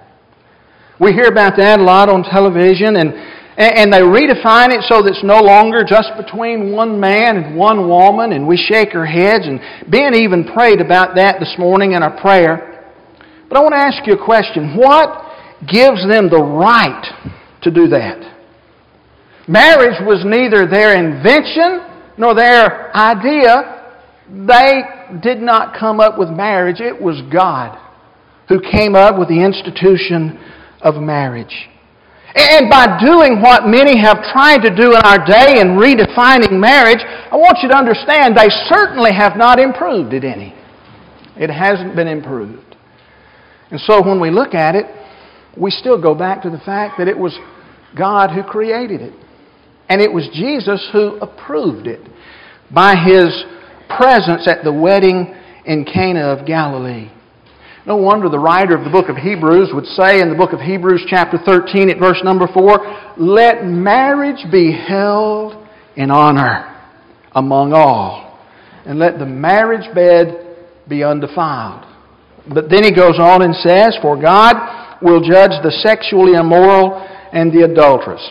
We 1.00 1.13
hear 1.13 1.27
about 1.27 1.58
that 1.58 1.80
a 1.80 1.84
lot 1.84 2.10
on 2.10 2.24
television, 2.24 2.96
and 2.96 3.13
and 3.62 3.94
they 3.94 4.01
redefine 4.01 4.70
it 4.72 4.84
so 4.88 5.01
that 5.01 5.12
it's 5.12 5.24
no 5.24 5.39
longer 5.39 5.84
just 5.84 6.12
between 6.18 6.72
one 6.72 7.00
man 7.00 7.38
and 7.38 7.58
one 7.58 7.88
woman, 7.88 8.32
and 8.32 8.48
we 8.48 8.58
shake 8.58 8.96
our 8.96 9.06
heads. 9.06 9.46
And 9.46 9.60
Ben 9.89 10.15
even 10.15 10.46
prayed 10.46 10.82
about 10.82 11.15
that 11.15 11.39
this 11.39 11.56
morning 11.58 11.94
in 11.94 12.03
our 12.03 12.20
prayer. 12.22 12.94
But 13.50 13.58
I 13.58 13.62
want 13.62 13.74
to 13.74 13.80
ask 13.80 14.08
you 14.08 14.13
a 14.13 14.25
question. 14.25 14.77
What 14.77 15.32
gives 15.68 16.08
them 16.08 16.30
the 16.30 16.41
right 16.41 17.03
to 17.63 17.72
do 17.72 17.88
that? 17.89 18.20
Marriage 19.48 20.00
was 20.06 20.24
neither 20.25 20.65
their 20.65 20.96
invention 20.96 21.86
nor 22.18 22.34
their 22.34 22.96
idea. 22.96 23.94
They 24.30 25.20
did 25.22 25.39
not 25.39 25.77
come 25.77 26.00
up 26.00 26.18
with 26.18 26.30
marriage, 26.30 26.80
it 26.80 27.01
was 27.01 27.22
God 27.32 27.77
who 28.51 28.60
came 28.60 28.96
up 28.96 29.18
with 29.18 29.30
the 29.30 29.44
institution 29.44 30.38
of 30.82 30.96
marriage. 30.96 31.70
And 32.34 32.70
by 32.70 33.00
doing 33.04 33.42
what 33.42 33.68
many 33.68 34.00
have 34.00 34.24
tried 34.32 34.60
to 34.64 34.74
do 34.74 34.96
in 34.96 35.02
our 35.04 35.20
day 35.26 35.60
in 35.60 35.76
redefining 35.76 36.60
marriage, 36.60 37.04
I 37.04 37.36
want 37.36 37.60
you 37.62 37.70
to 37.70 37.76
understand 37.76 38.38
they 38.38 38.50
certainly 38.70 39.12
have 39.14 39.36
not 39.36 39.60
improved 39.60 40.14
it 40.14 40.24
any. 40.24 40.56
It 41.36 41.50
hasn't 41.50 41.96
been 41.96 42.08
improved. 42.08 42.78
And 43.70 43.80
so 43.82 44.06
when 44.06 44.22
we 44.22 44.32
look 44.32 44.54
at 44.54 44.76
it, 44.76 44.86
we 45.58 45.72
still 45.72 46.02
go 46.02 46.16
back 46.16 46.42
to 46.44 46.50
the 46.50 46.60
fact 46.60 46.98
that 47.00 47.08
it 47.08 47.18
was 47.18 47.38
God 47.98 48.32
who 48.32 48.44
created 48.44 49.02
it. 49.02 49.14
And 49.90 50.02
it 50.02 50.12
was 50.12 50.30
Jesus 50.34 50.88
who 50.94 51.18
approved 51.18 51.88
it 51.88 52.00
by 52.74 52.96
his 52.96 53.44
presence 53.98 54.48
at 54.48 54.64
the 54.64 54.72
wedding 54.72 55.36
in 55.66 55.84
Cana 55.84 56.28
of 56.28 56.48
Galilee. 56.48 57.12
No 57.86 57.96
wonder 57.96 58.30
the 58.30 58.38
writer 58.38 58.78
of 58.78 58.84
the 58.84 58.92
book 58.92 59.10
of 59.10 59.18
Hebrews 59.18 59.72
would 59.74 59.86
say 59.86 60.22
in 60.22 60.30
the 60.30 60.36
book 60.36 60.54
of 60.54 60.60
Hebrews, 60.60 61.04
chapter 61.08 61.40
13, 61.44 61.90
at 61.90 61.98
verse 61.98 62.22
number 62.24 62.48
4, 62.54 63.16
Let 63.18 63.66
marriage 63.66 64.46
be 64.52 64.72
held 64.72 65.68
in 65.96 66.12
honor 66.12 66.80
among 67.34 67.74
all, 67.74 68.40
and 68.86 69.00
let 69.00 69.18
the 69.18 69.26
marriage 69.26 69.94
bed 69.96 70.58
be 70.88 71.04
undefiled. 71.04 71.88
But 72.54 72.70
then 72.70 72.84
he 72.84 72.92
goes 72.92 73.18
on 73.18 73.42
and 73.42 73.56
says, 73.56 73.98
For 74.02 74.20
God 74.20 75.00
will 75.02 75.22
judge 75.22 75.58
the 75.64 75.72
sexually 75.84 76.34
immoral 76.34 77.02
and 77.34 77.52
the 77.52 77.64
adulterous. 77.64 78.22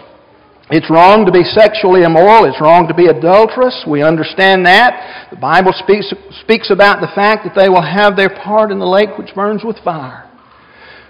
It's 0.71 0.89
wrong 0.89 1.27
to 1.27 1.33
be 1.33 1.43
sexually 1.43 2.03
immoral. 2.03 2.45
It's 2.45 2.61
wrong 2.61 2.87
to 2.87 2.95
be 2.95 3.07
adulterous. 3.07 3.83
We 3.89 4.05
understand 4.05 4.67
that. 4.67 5.29
The 5.31 5.37
Bible 5.37 5.73
speaks, 5.75 6.15
speaks 6.43 6.71
about 6.71 7.01
the 7.01 7.11
fact 7.13 7.43
that 7.43 7.61
they 7.61 7.69
will 7.69 7.83
have 7.83 8.17
their 8.17 8.31
part 8.31 8.71
in 8.71 8.79
the 8.79 8.87
lake 8.87 9.19
which 9.19 9.35
burns 9.35 9.65
with 9.65 9.79
fire. 9.83 10.31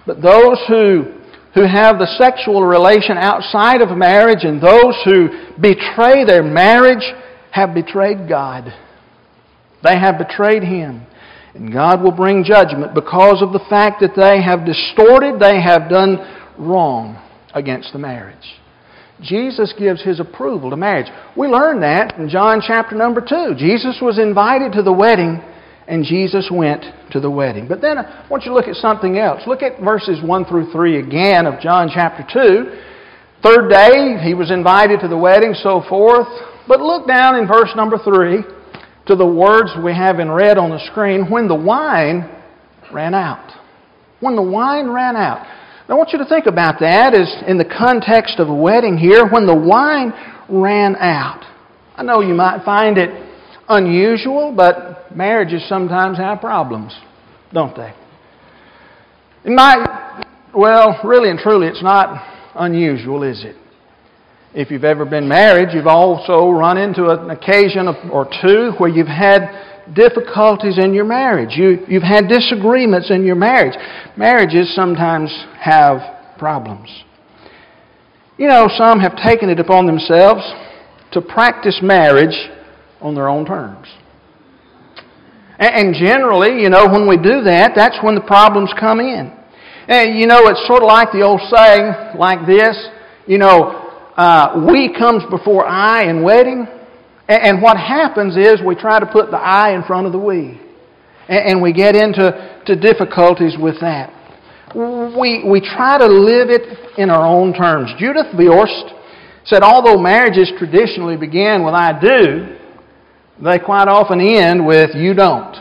But 0.07 0.23
those 0.23 0.57
who, 0.67 1.13
who 1.53 1.67
have 1.69 1.99
the 1.99 2.09
sexual 2.17 2.65
relation 2.65 3.19
outside 3.19 3.83
of 3.83 3.97
marriage 3.97 4.45
and 4.45 4.63
those 4.63 4.97
who 5.05 5.29
betray 5.61 6.25
their 6.25 6.43
marriage 6.43 7.05
have 7.53 7.75
betrayed 7.75 8.31
God. 8.31 8.73
They 9.85 9.99
have 9.99 10.17
betrayed 10.17 10.63
Him. 10.63 11.05
And 11.53 11.71
God 11.71 12.03
will 12.03 12.13
bring 12.13 12.45
judgment 12.45 12.95
because 12.95 13.43
of 13.43 13.53
the 13.53 13.65
fact 13.69 14.01
that 14.01 14.17
they 14.17 14.41
have 14.41 14.65
distorted, 14.65 15.39
they 15.39 15.61
have 15.61 15.91
done 15.91 16.17
wrong 16.57 17.21
against 17.53 17.93
the 17.93 17.99
marriage. 17.99 18.60
Jesus 19.23 19.75
gives 19.79 20.03
his 20.03 20.21
approval 20.21 20.71
to 20.71 20.77
marriage. 20.77 21.11
We 21.37 21.49
learn 21.49 21.81
that 21.81 22.19
in 22.19 22.29
John 22.29 22.63
chapter 22.67 22.97
number 22.97 23.21
2. 23.21 23.55
Jesus 23.59 23.99
was 24.01 24.19
invited 24.19 24.73
to 24.73 24.83
the 24.83 24.93
wedding, 24.93 25.41
and 25.87 26.05
Jesus 26.05 26.51
went 26.51 26.85
to 27.13 27.21
the 27.21 27.31
wedding. 27.31 27.69
But 27.69 27.81
then 27.81 27.99
I 27.99 28.27
want 28.31 28.45
you 28.45 28.51
to 28.51 28.55
look 28.55 28.69
at 28.69 28.77
something 28.77 29.19
else. 29.19 29.43
Look 29.47 29.63
at 29.63 29.81
verses 29.81 30.23
1 30.23 30.45
through 30.47 30.73
3 30.73 30.99
again 31.01 31.47
of 31.47 31.61
John 31.61 31.91
chapter 31.93 32.25
2. 32.33 32.81
Third 33.43 33.69
day, 33.71 34.19
he 34.23 34.35
was 34.35 34.51
invited 34.51 35.01
to 35.01 35.09
the 35.09 35.17
wedding, 35.17 35.55
so 35.55 35.83
forth. 35.89 36.29
But 36.69 36.81
look 36.81 37.07
down 37.07 37.37
in 37.37 37.49
verse 37.49 37.71
number 37.75 37.99
3 37.99 38.45
to 39.07 39.17
the 39.17 39.27
words 39.27 39.71
we 39.83 39.93
have 39.93 40.21
in 40.21 40.31
red 40.31 40.57
on 40.57 40.71
the 40.71 40.79
screen 40.91 41.31
when 41.31 41.49
the 41.49 41.55
wine 41.55 42.31
ran 42.93 43.15
out. 43.15 43.51
When 44.21 44.37
the 44.37 44.43
wine 44.43 44.89
ran 44.91 45.17
out. 45.17 45.47
I 45.91 45.95
want 45.95 46.11
you 46.13 46.19
to 46.21 46.25
think 46.25 46.47
about 46.47 46.79
that 46.81 47.15
as 47.15 47.43
in 47.49 47.59
the 47.59 47.65
context 47.65 48.39
of 48.39 48.49
a 48.49 48.55
wedding 48.55 48.97
here, 48.97 49.27
when 49.27 49.45
the 49.45 49.57
wine 49.57 50.13
ran 50.49 50.95
out. 50.95 51.45
I 51.97 52.05
know 52.05 52.21
you 52.21 52.33
might 52.33 52.65
find 52.65 52.97
it 52.97 53.11
unusual, 53.69 54.55
but 54.57 55.15
marriages 55.17 55.69
sometimes 55.69 56.17
have 56.19 56.41
problems, 56.41 56.97
don't 57.53 57.77
they? 57.77 57.93
It 59.45 59.51
might, 59.51 60.23
well, 60.55 61.01
really 61.03 61.29
and 61.29 61.41
truly, 61.41 61.67
it's 61.67 61.83
not 61.83 62.25
unusual, 62.55 63.25
is 63.25 63.45
it? 63.45 63.57
If 64.55 64.71
you've 64.71 64.85
ever 64.85 65.05
been 65.05 65.27
married, 65.27 65.71
you've 65.73 65.89
also 65.89 66.51
run 66.51 66.79
into 66.79 67.09
an 67.09 67.31
occasion 67.31 67.89
or 68.13 68.29
two 68.43 68.73
where 68.79 68.91
you've 68.91 69.09
had 69.09 69.70
difficulties 69.95 70.79
in 70.79 70.95
your 70.95 71.05
marriage. 71.05 71.57
You, 71.57 71.85
you've 71.89 72.03
had 72.03 72.29
disagreements 72.29 73.11
in 73.11 73.25
your 73.25 73.37
marriage. 73.37 73.75
Marriages 74.17 74.75
sometimes 74.75 75.31
have 75.59 76.37
problems. 76.39 76.89
You 78.39 78.49
know, 78.49 78.69
some 78.77 79.01
have 79.01 79.17
taken 79.17 79.51
it 79.51 79.61
upon 79.61 79.87
themselves 79.87 80.43
to 81.13 81.21
practice 81.21 81.81
marriage 81.83 82.51
on 83.01 83.15
their 83.15 83.29
own 83.29 83.45
terms. 83.45 83.87
And 85.59 85.95
generally, 85.95 86.63
you 86.63 86.71
know, 86.71 86.89
when 86.89 87.07
we 87.07 87.17
do 87.17 87.43
that, 87.45 87.73
that's 87.77 87.99
when 88.03 88.15
the 88.15 88.23
problems 88.23 88.73
come 88.81 88.99
in. 88.99 89.31
And, 89.89 90.19
you 90.19 90.27
know, 90.27 90.47
it's 90.47 90.67
sort 90.67 90.83
of 90.83 90.89
like 90.89 91.13
the 91.13 91.21
old 91.21 91.41
saying 91.53 92.17
like 92.17 92.47
this, 92.47 92.79
you 93.27 93.37
know, 93.37 93.77
uh, 94.17 94.65
we 94.67 94.95
comes 94.97 95.23
before 95.29 95.67
I 95.67 96.05
in 96.05 96.23
wedding, 96.23 96.67
and 97.35 97.63
what 97.63 97.77
happens 97.77 98.37
is 98.37 98.61
we 98.65 98.75
try 98.75 98.99
to 98.99 99.07
put 99.07 99.31
the 99.31 99.37
I 99.37 99.75
in 99.75 99.85
front 99.85 100.07
of 100.07 100.13
the 100.13 100.19
we. 100.19 100.61
And 101.29 101.63
we 101.63 101.73
get 101.73 101.95
into 101.95 102.63
to 102.67 102.75
difficulties 102.75 103.57
with 103.59 103.81
that. 103.81 104.13
We, 104.75 105.45
we 105.49 105.61
try 105.61 105.99
to 105.99 106.07
live 106.07 106.51
it 106.51 106.99
in 106.99 107.09
our 107.09 107.25
own 107.27 107.53
terms. 107.53 107.93
Judith 107.99 108.27
Viorst 108.35 108.97
said, 109.45 109.63
although 109.63 109.97
marriages 109.97 110.53
traditionally 110.59 111.17
begin 111.17 111.65
with 111.65 111.75
I 111.75 111.99
do, 112.01 112.57
they 113.43 113.59
quite 113.59 113.89
often 113.89 114.21
end 114.21 114.67
with 114.67 114.91
you 114.95 115.15
don't. 115.15 115.57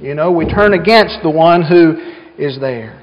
You 0.00 0.14
know, 0.14 0.32
we 0.32 0.44
turn 0.46 0.74
against 0.74 1.18
the 1.22 1.30
one 1.30 1.62
who 1.62 1.96
is 2.36 2.58
there. 2.60 2.98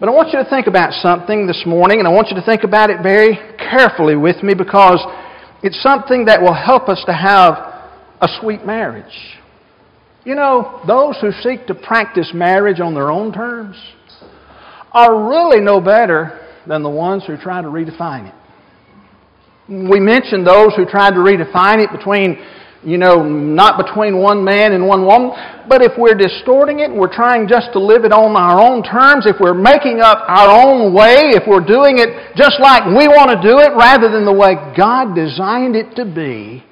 But 0.00 0.08
I 0.08 0.12
want 0.12 0.32
you 0.32 0.42
to 0.42 0.48
think 0.48 0.66
about 0.66 0.92
something 0.94 1.46
this 1.46 1.62
morning, 1.66 1.98
and 1.98 2.08
I 2.08 2.10
want 2.10 2.28
you 2.28 2.36
to 2.36 2.44
think 2.44 2.64
about 2.64 2.90
it 2.90 3.02
very 3.02 3.38
carefully 3.58 4.16
with 4.16 4.42
me 4.42 4.54
because 4.54 5.00
it's 5.64 5.82
something 5.82 6.26
that 6.26 6.42
will 6.42 6.52
help 6.52 6.90
us 6.90 7.02
to 7.06 7.12
have 7.14 7.54
a 8.20 8.28
sweet 8.38 8.66
marriage. 8.66 9.38
You 10.22 10.34
know, 10.34 10.82
those 10.86 11.16
who 11.22 11.32
seek 11.42 11.66
to 11.68 11.74
practice 11.74 12.32
marriage 12.34 12.80
on 12.80 12.92
their 12.92 13.10
own 13.10 13.32
terms 13.32 13.76
are 14.92 15.30
really 15.30 15.62
no 15.62 15.80
better 15.80 16.46
than 16.66 16.82
the 16.82 16.90
ones 16.90 17.24
who 17.26 17.38
try 17.38 17.62
to 17.62 17.68
redefine 17.68 18.28
it. 18.28 18.34
We 19.90 20.00
mentioned 20.00 20.46
those 20.46 20.74
who 20.76 20.84
tried 20.84 21.12
to 21.12 21.20
redefine 21.20 21.82
it 21.82 21.90
between 21.90 22.44
you 22.84 22.98
know, 22.98 23.22
not 23.24 23.80
between 23.80 24.18
one 24.18 24.44
man 24.44 24.72
and 24.72 24.86
one 24.86 25.06
woman. 25.06 25.32
But 25.68 25.82
if 25.82 25.92
we're 25.96 26.14
distorting 26.14 26.80
it, 26.80 26.90
and 26.90 27.00
we're 27.00 27.12
trying 27.12 27.48
just 27.48 27.72
to 27.72 27.80
live 27.80 28.04
it 28.04 28.12
on 28.12 28.36
our 28.36 28.60
own 28.60 28.82
terms, 28.84 29.26
if 29.26 29.36
we're 29.40 29.56
making 29.56 30.00
up 30.00 30.20
our 30.28 30.52
own 30.52 30.92
way, 30.92 31.32
if 31.32 31.48
we're 31.48 31.64
doing 31.64 31.98
it 31.98 32.36
just 32.36 32.60
like 32.60 32.84
we 32.84 33.08
want 33.08 33.32
to 33.32 33.40
do 33.40 33.58
it 33.58 33.72
rather 33.72 34.12
than 34.12 34.24
the 34.24 34.32
way 34.32 34.54
God 34.76 35.14
designed 35.16 35.76
it 35.76 35.96
to 35.96 36.04
be, 36.04 36.62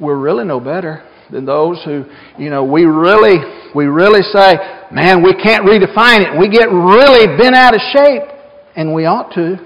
we're 0.00 0.18
really 0.18 0.44
no 0.44 0.58
better 0.58 1.06
than 1.30 1.46
those 1.46 1.80
who, 1.84 2.04
you 2.36 2.50
know, 2.50 2.64
we 2.64 2.84
really, 2.84 3.38
we 3.74 3.86
really 3.86 4.22
say, 4.22 4.56
man, 4.90 5.22
we 5.22 5.34
can't 5.34 5.64
redefine 5.64 6.26
it. 6.26 6.36
We 6.36 6.48
get 6.48 6.66
really 6.66 7.38
bent 7.38 7.54
out 7.54 7.74
of 7.74 7.80
shape, 7.94 8.22
and 8.74 8.92
we 8.92 9.06
ought 9.06 9.32
to. 9.34 9.56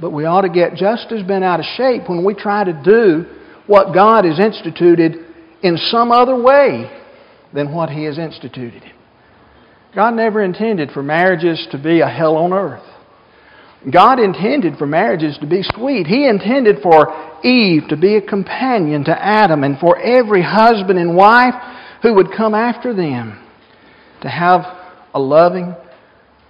But 0.00 0.10
we 0.10 0.24
ought 0.24 0.40
to 0.40 0.48
get 0.48 0.74
just 0.74 1.12
as 1.12 1.22
bent 1.22 1.44
out 1.44 1.60
of 1.60 1.66
shape 1.76 2.08
when 2.08 2.24
we 2.24 2.34
try 2.34 2.64
to 2.64 2.72
do 2.72 3.39
what 3.70 3.94
God 3.94 4.24
has 4.24 4.40
instituted 4.40 5.14
in 5.62 5.76
some 5.76 6.10
other 6.10 6.34
way 6.34 6.90
than 7.54 7.72
what 7.72 7.88
He 7.88 8.02
has 8.02 8.18
instituted. 8.18 8.82
God 9.94 10.14
never 10.14 10.42
intended 10.42 10.90
for 10.90 11.04
marriages 11.04 11.68
to 11.70 11.78
be 11.78 12.00
a 12.00 12.08
hell 12.08 12.36
on 12.36 12.52
earth. 12.52 12.82
God 13.92 14.18
intended 14.18 14.76
for 14.76 14.88
marriages 14.88 15.38
to 15.40 15.46
be 15.46 15.62
sweet. 15.62 16.08
He 16.08 16.28
intended 16.28 16.82
for 16.82 17.08
Eve 17.44 17.84
to 17.90 17.96
be 17.96 18.16
a 18.16 18.20
companion 18.20 19.04
to 19.04 19.12
Adam 19.16 19.62
and 19.62 19.78
for 19.78 19.96
every 19.98 20.42
husband 20.42 20.98
and 20.98 21.16
wife 21.16 21.54
who 22.02 22.14
would 22.14 22.32
come 22.36 22.54
after 22.54 22.92
them 22.92 23.40
to 24.22 24.28
have 24.28 24.62
a 25.14 25.20
loving 25.20 25.76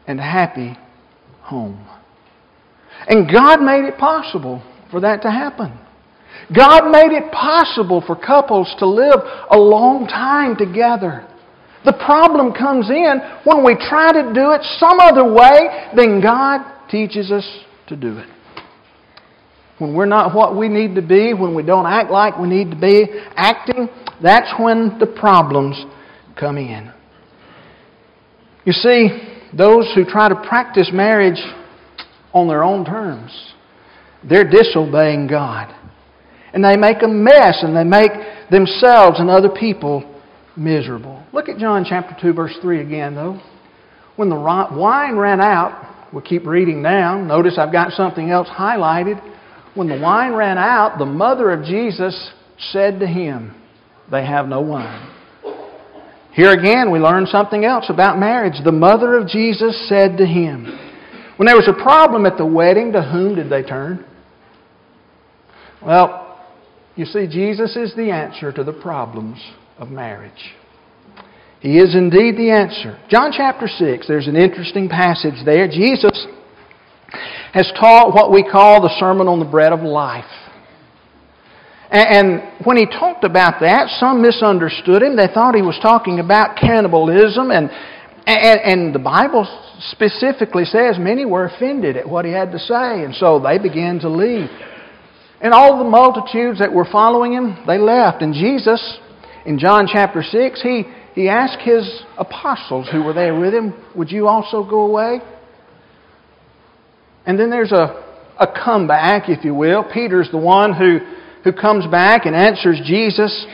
and 0.06 0.18
happy 0.18 0.74
home. 1.42 1.86
And 3.06 3.30
God 3.30 3.60
made 3.60 3.84
it 3.84 3.98
possible 3.98 4.62
for 4.90 5.00
that 5.00 5.20
to 5.22 5.30
happen. 5.30 5.78
God 6.56 6.90
made 6.90 7.12
it 7.12 7.30
possible 7.32 8.02
for 8.04 8.16
couples 8.16 8.74
to 8.78 8.86
live 8.86 9.20
a 9.50 9.58
long 9.58 10.06
time 10.06 10.56
together. 10.56 11.26
The 11.84 11.92
problem 11.92 12.52
comes 12.52 12.90
in 12.90 13.20
when 13.44 13.64
we 13.64 13.74
try 13.74 14.12
to 14.12 14.32
do 14.34 14.50
it 14.50 14.62
some 14.78 14.98
other 15.00 15.32
way 15.32 15.88
than 15.96 16.20
God 16.20 16.88
teaches 16.90 17.30
us 17.30 17.46
to 17.86 17.96
do 17.96 18.18
it. 18.18 18.28
When 19.78 19.94
we're 19.94 20.06
not 20.06 20.34
what 20.34 20.56
we 20.56 20.68
need 20.68 20.94
to 20.96 21.02
be, 21.02 21.32
when 21.32 21.54
we 21.54 21.62
don't 21.62 21.86
act 21.86 22.10
like 22.10 22.36
we 22.38 22.48
need 22.48 22.70
to 22.70 22.76
be 22.76 23.06
acting, 23.34 23.88
that's 24.22 24.52
when 24.60 24.98
the 24.98 25.06
problems 25.06 25.82
come 26.38 26.58
in. 26.58 26.92
You 28.66 28.72
see, 28.74 29.08
those 29.56 29.90
who 29.94 30.04
try 30.04 30.28
to 30.28 30.34
practice 30.34 30.90
marriage 30.92 31.40
on 32.34 32.46
their 32.46 32.62
own 32.62 32.84
terms, 32.84 33.54
they're 34.22 34.48
disobeying 34.48 35.28
God. 35.28 35.74
And 36.52 36.64
they 36.64 36.76
make 36.76 37.02
a 37.02 37.08
mess 37.08 37.62
and 37.62 37.76
they 37.76 37.84
make 37.84 38.10
themselves 38.50 39.20
and 39.20 39.30
other 39.30 39.48
people 39.48 40.04
miserable. 40.56 41.24
Look 41.32 41.48
at 41.48 41.58
John 41.58 41.84
chapter 41.88 42.16
2, 42.20 42.32
verse 42.32 42.56
3 42.60 42.80
again, 42.80 43.14
though. 43.14 43.40
When 44.16 44.28
the 44.28 44.36
wine 44.36 45.16
ran 45.16 45.40
out, 45.40 46.12
we'll 46.12 46.22
keep 46.22 46.46
reading 46.46 46.82
now. 46.82 47.18
Notice 47.18 47.56
I've 47.58 47.72
got 47.72 47.92
something 47.92 48.30
else 48.30 48.48
highlighted. 48.48 49.22
When 49.74 49.88
the 49.88 49.98
wine 49.98 50.34
ran 50.34 50.58
out, 50.58 50.98
the 50.98 51.06
mother 51.06 51.50
of 51.50 51.64
Jesus 51.64 52.30
said 52.72 53.00
to 53.00 53.06
him, 53.06 53.54
They 54.10 54.24
have 54.26 54.48
no 54.48 54.60
wine. 54.60 55.08
Here 56.32 56.52
again, 56.52 56.90
we 56.90 56.98
learn 56.98 57.26
something 57.26 57.64
else 57.64 57.86
about 57.88 58.18
marriage. 58.18 58.62
The 58.64 58.72
mother 58.72 59.16
of 59.16 59.28
Jesus 59.28 59.88
said 59.88 60.16
to 60.18 60.26
him, 60.26 60.66
When 61.36 61.46
there 61.46 61.56
was 61.56 61.68
a 61.68 61.82
problem 61.82 62.26
at 62.26 62.36
the 62.36 62.46
wedding, 62.46 62.92
to 62.92 63.02
whom 63.02 63.36
did 63.36 63.50
they 63.50 63.62
turn? 63.62 64.04
Well, 65.82 66.29
you 66.96 67.04
see, 67.04 67.26
Jesus 67.26 67.76
is 67.76 67.94
the 67.94 68.10
answer 68.10 68.52
to 68.52 68.64
the 68.64 68.72
problems 68.72 69.38
of 69.78 69.90
marriage. 69.90 70.54
He 71.60 71.78
is 71.78 71.94
indeed 71.94 72.36
the 72.36 72.50
answer. 72.50 72.98
John 73.08 73.32
chapter 73.36 73.68
6, 73.68 74.08
there's 74.08 74.26
an 74.26 74.36
interesting 74.36 74.88
passage 74.88 75.44
there. 75.44 75.68
Jesus 75.68 76.26
has 77.52 77.70
taught 77.78 78.14
what 78.14 78.32
we 78.32 78.42
call 78.42 78.80
the 78.80 78.94
Sermon 78.98 79.28
on 79.28 79.40
the 79.40 79.44
Bread 79.44 79.72
of 79.72 79.80
Life. 79.80 80.24
And 81.90 82.64
when 82.64 82.76
he 82.76 82.86
talked 82.86 83.24
about 83.24 83.60
that, 83.60 83.88
some 83.98 84.22
misunderstood 84.22 85.02
him. 85.02 85.16
They 85.16 85.26
thought 85.26 85.56
he 85.56 85.62
was 85.62 85.78
talking 85.82 86.20
about 86.20 86.56
cannibalism. 86.56 87.50
And, 87.50 87.68
and, 88.26 88.60
and, 88.60 88.94
the 88.94 89.00
Bible 89.00 89.44
specifically 89.90 90.64
says 90.64 90.98
many 91.00 91.24
were 91.24 91.46
offended 91.46 91.96
at 91.96 92.08
what 92.08 92.24
he 92.24 92.30
had 92.30 92.52
to 92.52 92.60
say. 92.60 93.02
And 93.02 93.12
so 93.16 93.40
they 93.40 93.58
began 93.58 93.98
to 94.00 94.08
leave. 94.08 94.48
And 95.40 95.54
all 95.54 95.78
the 95.78 95.88
multitudes 95.88 96.58
that 96.58 96.72
were 96.72 96.86
following 96.90 97.32
him, 97.32 97.64
they 97.66 97.78
left. 97.78 98.22
And 98.22 98.34
Jesus, 98.34 98.98
in 99.46 99.58
John 99.58 99.88
chapter 99.90 100.22
6, 100.22 100.62
he, 100.62 100.84
he 101.14 101.28
asked 101.28 101.60
his 101.60 102.02
apostles 102.18 102.88
who 102.92 103.02
were 103.02 103.14
there 103.14 103.38
with 103.38 103.54
him, 103.54 103.72
Would 103.96 104.10
you 104.10 104.28
also 104.28 104.62
go 104.62 104.86
away? 104.86 105.20
And 107.24 107.38
then 107.38 107.48
there's 107.48 107.72
a, 107.72 108.04
a 108.38 108.46
comeback, 108.46 109.28
if 109.28 109.44
you 109.44 109.54
will. 109.54 109.84
Peter's 109.84 110.30
the 110.30 110.38
one 110.38 110.74
who, 110.74 110.98
who 111.44 111.52
comes 111.52 111.86
back 111.86 112.26
and 112.26 112.36
answers 112.36 112.80
Jesus. 112.84 113.46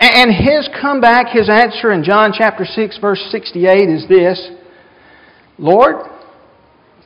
And 0.00 0.30
his 0.32 0.68
comeback, 0.80 1.28
his 1.28 1.50
answer 1.50 1.92
in 1.92 2.04
John 2.04 2.32
chapter 2.36 2.64
6, 2.64 2.98
verse 2.98 3.26
68 3.30 3.88
is 3.88 4.08
this 4.08 4.50
Lord, 5.58 5.96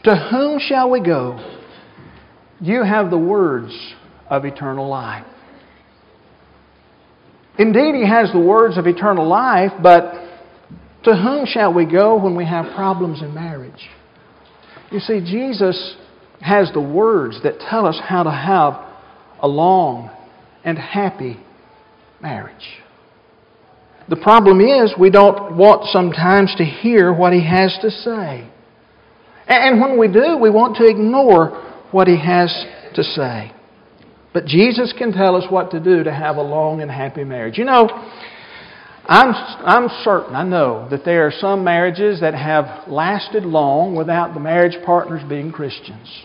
to 0.05 0.29
whom 0.31 0.61
shall 0.61 0.91
we 0.91 1.00
go? 1.00 1.38
You 2.61 2.85
have 2.85 3.11
the 3.11 3.19
words 3.19 3.73
of 4.32 4.46
eternal 4.46 4.88
life. 4.88 5.26
Indeed, 7.58 7.94
he 7.94 8.08
has 8.08 8.32
the 8.32 8.40
words 8.40 8.78
of 8.78 8.86
eternal 8.86 9.28
life, 9.28 9.72
but 9.82 10.14
to 11.04 11.14
whom 11.14 11.44
shall 11.44 11.74
we 11.74 11.84
go 11.84 12.16
when 12.16 12.34
we 12.34 12.46
have 12.46 12.74
problems 12.74 13.20
in 13.20 13.34
marriage? 13.34 13.90
You 14.90 15.00
see, 15.00 15.20
Jesus 15.20 15.96
has 16.40 16.72
the 16.72 16.80
words 16.80 17.42
that 17.42 17.60
tell 17.60 17.86
us 17.86 18.00
how 18.02 18.22
to 18.22 18.30
have 18.30 18.80
a 19.40 19.46
long 19.46 20.10
and 20.64 20.78
happy 20.78 21.38
marriage. 22.22 22.80
The 24.08 24.16
problem 24.16 24.62
is, 24.62 24.94
we 24.98 25.10
don't 25.10 25.58
want 25.58 25.84
sometimes 25.92 26.54
to 26.56 26.64
hear 26.64 27.12
what 27.12 27.34
he 27.34 27.46
has 27.46 27.78
to 27.82 27.90
say. 27.90 28.48
And 29.46 29.78
when 29.78 29.98
we 29.98 30.08
do, 30.08 30.38
we 30.40 30.48
want 30.48 30.76
to 30.78 30.86
ignore 30.86 31.50
what 31.90 32.08
he 32.08 32.18
has 32.18 32.50
to 32.94 33.02
say. 33.02 33.52
But 34.32 34.46
Jesus 34.46 34.94
can 34.96 35.12
tell 35.12 35.36
us 35.36 35.44
what 35.50 35.70
to 35.72 35.80
do 35.80 36.02
to 36.04 36.12
have 36.12 36.36
a 36.36 36.42
long 36.42 36.80
and 36.80 36.90
happy 36.90 37.24
marriage. 37.24 37.58
You 37.58 37.64
know, 37.64 37.88
I'm, 39.04 39.34
I'm 39.34 39.88
certain, 40.04 40.34
I 40.34 40.44
know, 40.44 40.88
that 40.90 41.04
there 41.04 41.26
are 41.26 41.32
some 41.32 41.64
marriages 41.64 42.20
that 42.20 42.34
have 42.34 42.88
lasted 42.88 43.44
long 43.44 43.96
without 43.96 44.32
the 44.32 44.40
marriage 44.40 44.76
partners 44.84 45.22
being 45.28 45.52
Christians. 45.52 46.24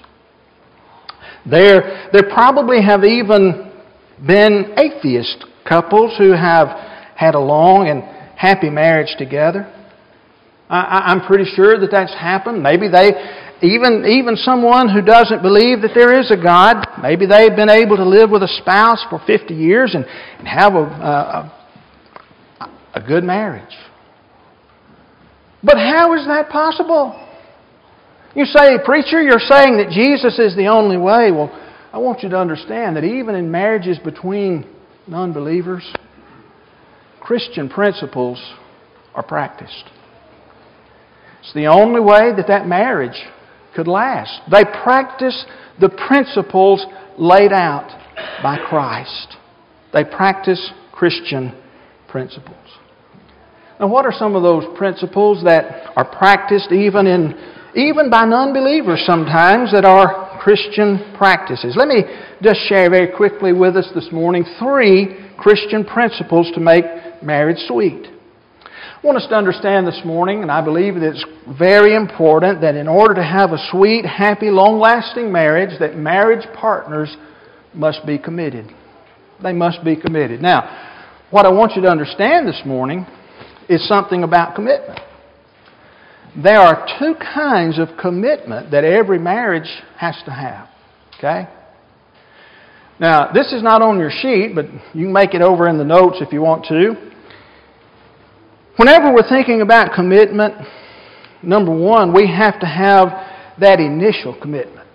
There, 1.46 2.10
there 2.14 2.30
probably 2.34 2.82
have 2.82 3.04
even 3.04 3.72
been 4.26 4.76
atheist 4.78 5.46
couples 5.68 6.14
who 6.18 6.32
have 6.32 6.68
had 7.16 7.36
a 7.36 7.40
long 7.40 7.88
and 7.88 8.04
happy 8.38 8.70
marriage 8.70 9.16
together. 9.18 9.74
I, 10.70 11.04
I'm 11.06 11.26
pretty 11.26 11.46
sure 11.56 11.80
that 11.80 11.92
that's 11.92 12.14
happened. 12.14 12.62
Maybe 12.62 12.90
they 12.90 13.12
even, 13.62 14.06
even 14.06 14.36
someone 14.36 14.90
who 14.90 15.02
doesn't 15.02 15.42
believe 15.42 15.82
that 15.82 15.92
there 15.96 16.20
is 16.20 16.30
a 16.32 16.38
God, 16.38 16.86
maybe 17.02 17.26
they've 17.26 17.56
been 17.56 17.70
able 17.70 17.98
to 17.98 18.06
live 18.06 18.30
with 18.30 18.44
a 18.44 18.48
spouse 18.62 19.04
for 19.10 19.20
50 19.26 19.54
years 19.54 19.96
and, 19.96 20.06
and 20.38 20.48
have 20.48 20.74
a, 20.74 20.84
a, 22.62 22.72
a 22.96 23.02
good 23.02 23.24
marriage. 23.24 23.76
But 25.64 25.78
how 25.78 26.14
is 26.14 26.28
that 26.28 26.50
possible? 26.50 27.24
You 28.36 28.46
say, 28.46 28.78
Preacher, 28.86 29.22
you're 29.22 29.40
saying 29.40 29.78
that 29.78 29.90
Jesus 29.90 30.38
is 30.38 30.56
the 30.56 30.68
only 30.68 30.98
way. 30.98 31.32
Well, 31.32 31.50
I 31.92 31.98
want 31.98 32.22
you 32.22 32.30
to 32.30 32.38
understand 32.38 32.96
that 32.96 33.04
even 33.04 33.34
in 33.34 33.50
marriages 33.50 33.98
between 33.98 34.68
non 35.08 35.34
believers, 35.34 35.92
Christian 37.20 37.70
principles 37.70 38.40
are 39.16 39.24
practiced. 39.24 39.86
It's 41.42 41.54
the 41.54 41.68
only 41.68 42.02
way 42.02 42.34
that 42.36 42.46
that 42.50 42.68
marriage 42.68 43.20
could 43.78 43.88
last. 43.88 44.42
They 44.50 44.66
practice 44.66 45.46
the 45.80 45.90
principles 45.90 46.84
laid 47.20 47.54
out 47.54 47.88
by 48.42 48.58
Christ. 48.58 49.38
They 49.94 50.04
practice 50.04 50.72
Christian 50.92 51.54
principles. 52.10 52.58
Now, 53.80 53.88
what 53.88 54.06
are 54.06 54.12
some 54.12 54.36
of 54.36 54.42
those 54.42 54.66
principles 54.76 55.44
that 55.44 55.92
are 55.96 56.06
practiced 56.06 56.72
even 56.72 57.06
in 57.06 57.54
even 57.76 58.10
by 58.10 58.26
non-believers 58.26 59.04
sometimes 59.06 59.72
that 59.74 59.86
are 59.86 60.40
Christian 60.42 61.14
practices? 61.16 61.76
Let 61.78 61.88
me 61.88 62.02
just 62.42 62.62
share 62.68 62.90
very 62.90 63.16
quickly 63.16 63.54
with 63.54 63.78
us 63.78 63.88
this 63.94 64.12
morning 64.12 64.44
three 64.58 65.30
Christian 65.38 65.86
principles 65.86 66.50
to 66.56 66.60
make 66.60 66.84
marriage 67.22 67.60
sweet. 67.68 68.17
I 68.98 69.06
want 69.06 69.20
us 69.20 69.28
to 69.30 69.36
understand 69.36 69.86
this 69.86 70.02
morning, 70.04 70.42
and 70.42 70.52
I 70.52 70.60
believe 70.66 70.96
that 70.96 71.04
it's 71.04 71.24
very 71.60 71.96
important 71.96 72.62
that 72.62 72.74
in 72.76 72.88
order 72.88 73.14
to 73.14 73.24
have 73.24 73.52
a 73.52 73.60
sweet, 73.70 74.04
happy, 74.08 74.50
long 74.50 74.80
lasting 74.80 75.32
marriage, 75.32 75.78
that 75.80 75.96
marriage 75.96 76.48
partners 76.56 77.16
must 77.76 78.04
be 78.08 78.18
committed. 78.18 78.74
They 79.44 79.54
must 79.54 79.84
be 79.86 79.96
committed. 79.96 80.42
Now, 80.42 81.22
what 81.30 81.46
I 81.46 81.50
want 81.50 81.74
you 81.76 81.84
to 81.84 81.88
understand 81.88 82.48
this 82.48 82.60
morning 82.66 83.06
is 83.70 83.88
something 83.88 84.24
about 84.24 84.56
commitment. 84.56 85.00
There 86.36 86.60
are 86.60 86.88
two 86.98 87.14
kinds 87.16 87.78
of 87.78 87.90
commitment 88.02 88.72
that 88.72 88.84
every 88.84 89.20
marriage 89.20 89.70
has 89.98 90.16
to 90.26 90.32
have. 90.32 90.70
Okay? 91.20 91.48
Now, 93.00 93.32
this 93.32 93.54
is 93.54 93.62
not 93.62 93.84
on 93.84 94.00
your 94.00 94.10
sheet, 94.10 94.56
but 94.56 94.66
you 94.96 95.06
can 95.06 95.14
make 95.14 95.36
it 95.36 95.44
over 95.44 95.68
in 95.68 95.78
the 95.78 95.84
notes 95.84 96.18
if 96.20 96.34
you 96.34 96.42
want 96.42 96.66
to. 96.66 97.08
Whenever 98.78 99.12
we're 99.12 99.28
thinking 99.28 99.62
about 99.62 99.94
commitment, 99.96 100.54
number 101.42 101.76
one, 101.76 102.14
we 102.14 102.28
have 102.28 102.60
to 102.60 102.68
have 102.68 103.08
that 103.60 103.80
initial 103.80 104.38
commitment. 104.40 104.88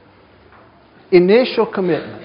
Initial 1.10 1.66
commitment. 1.66 2.22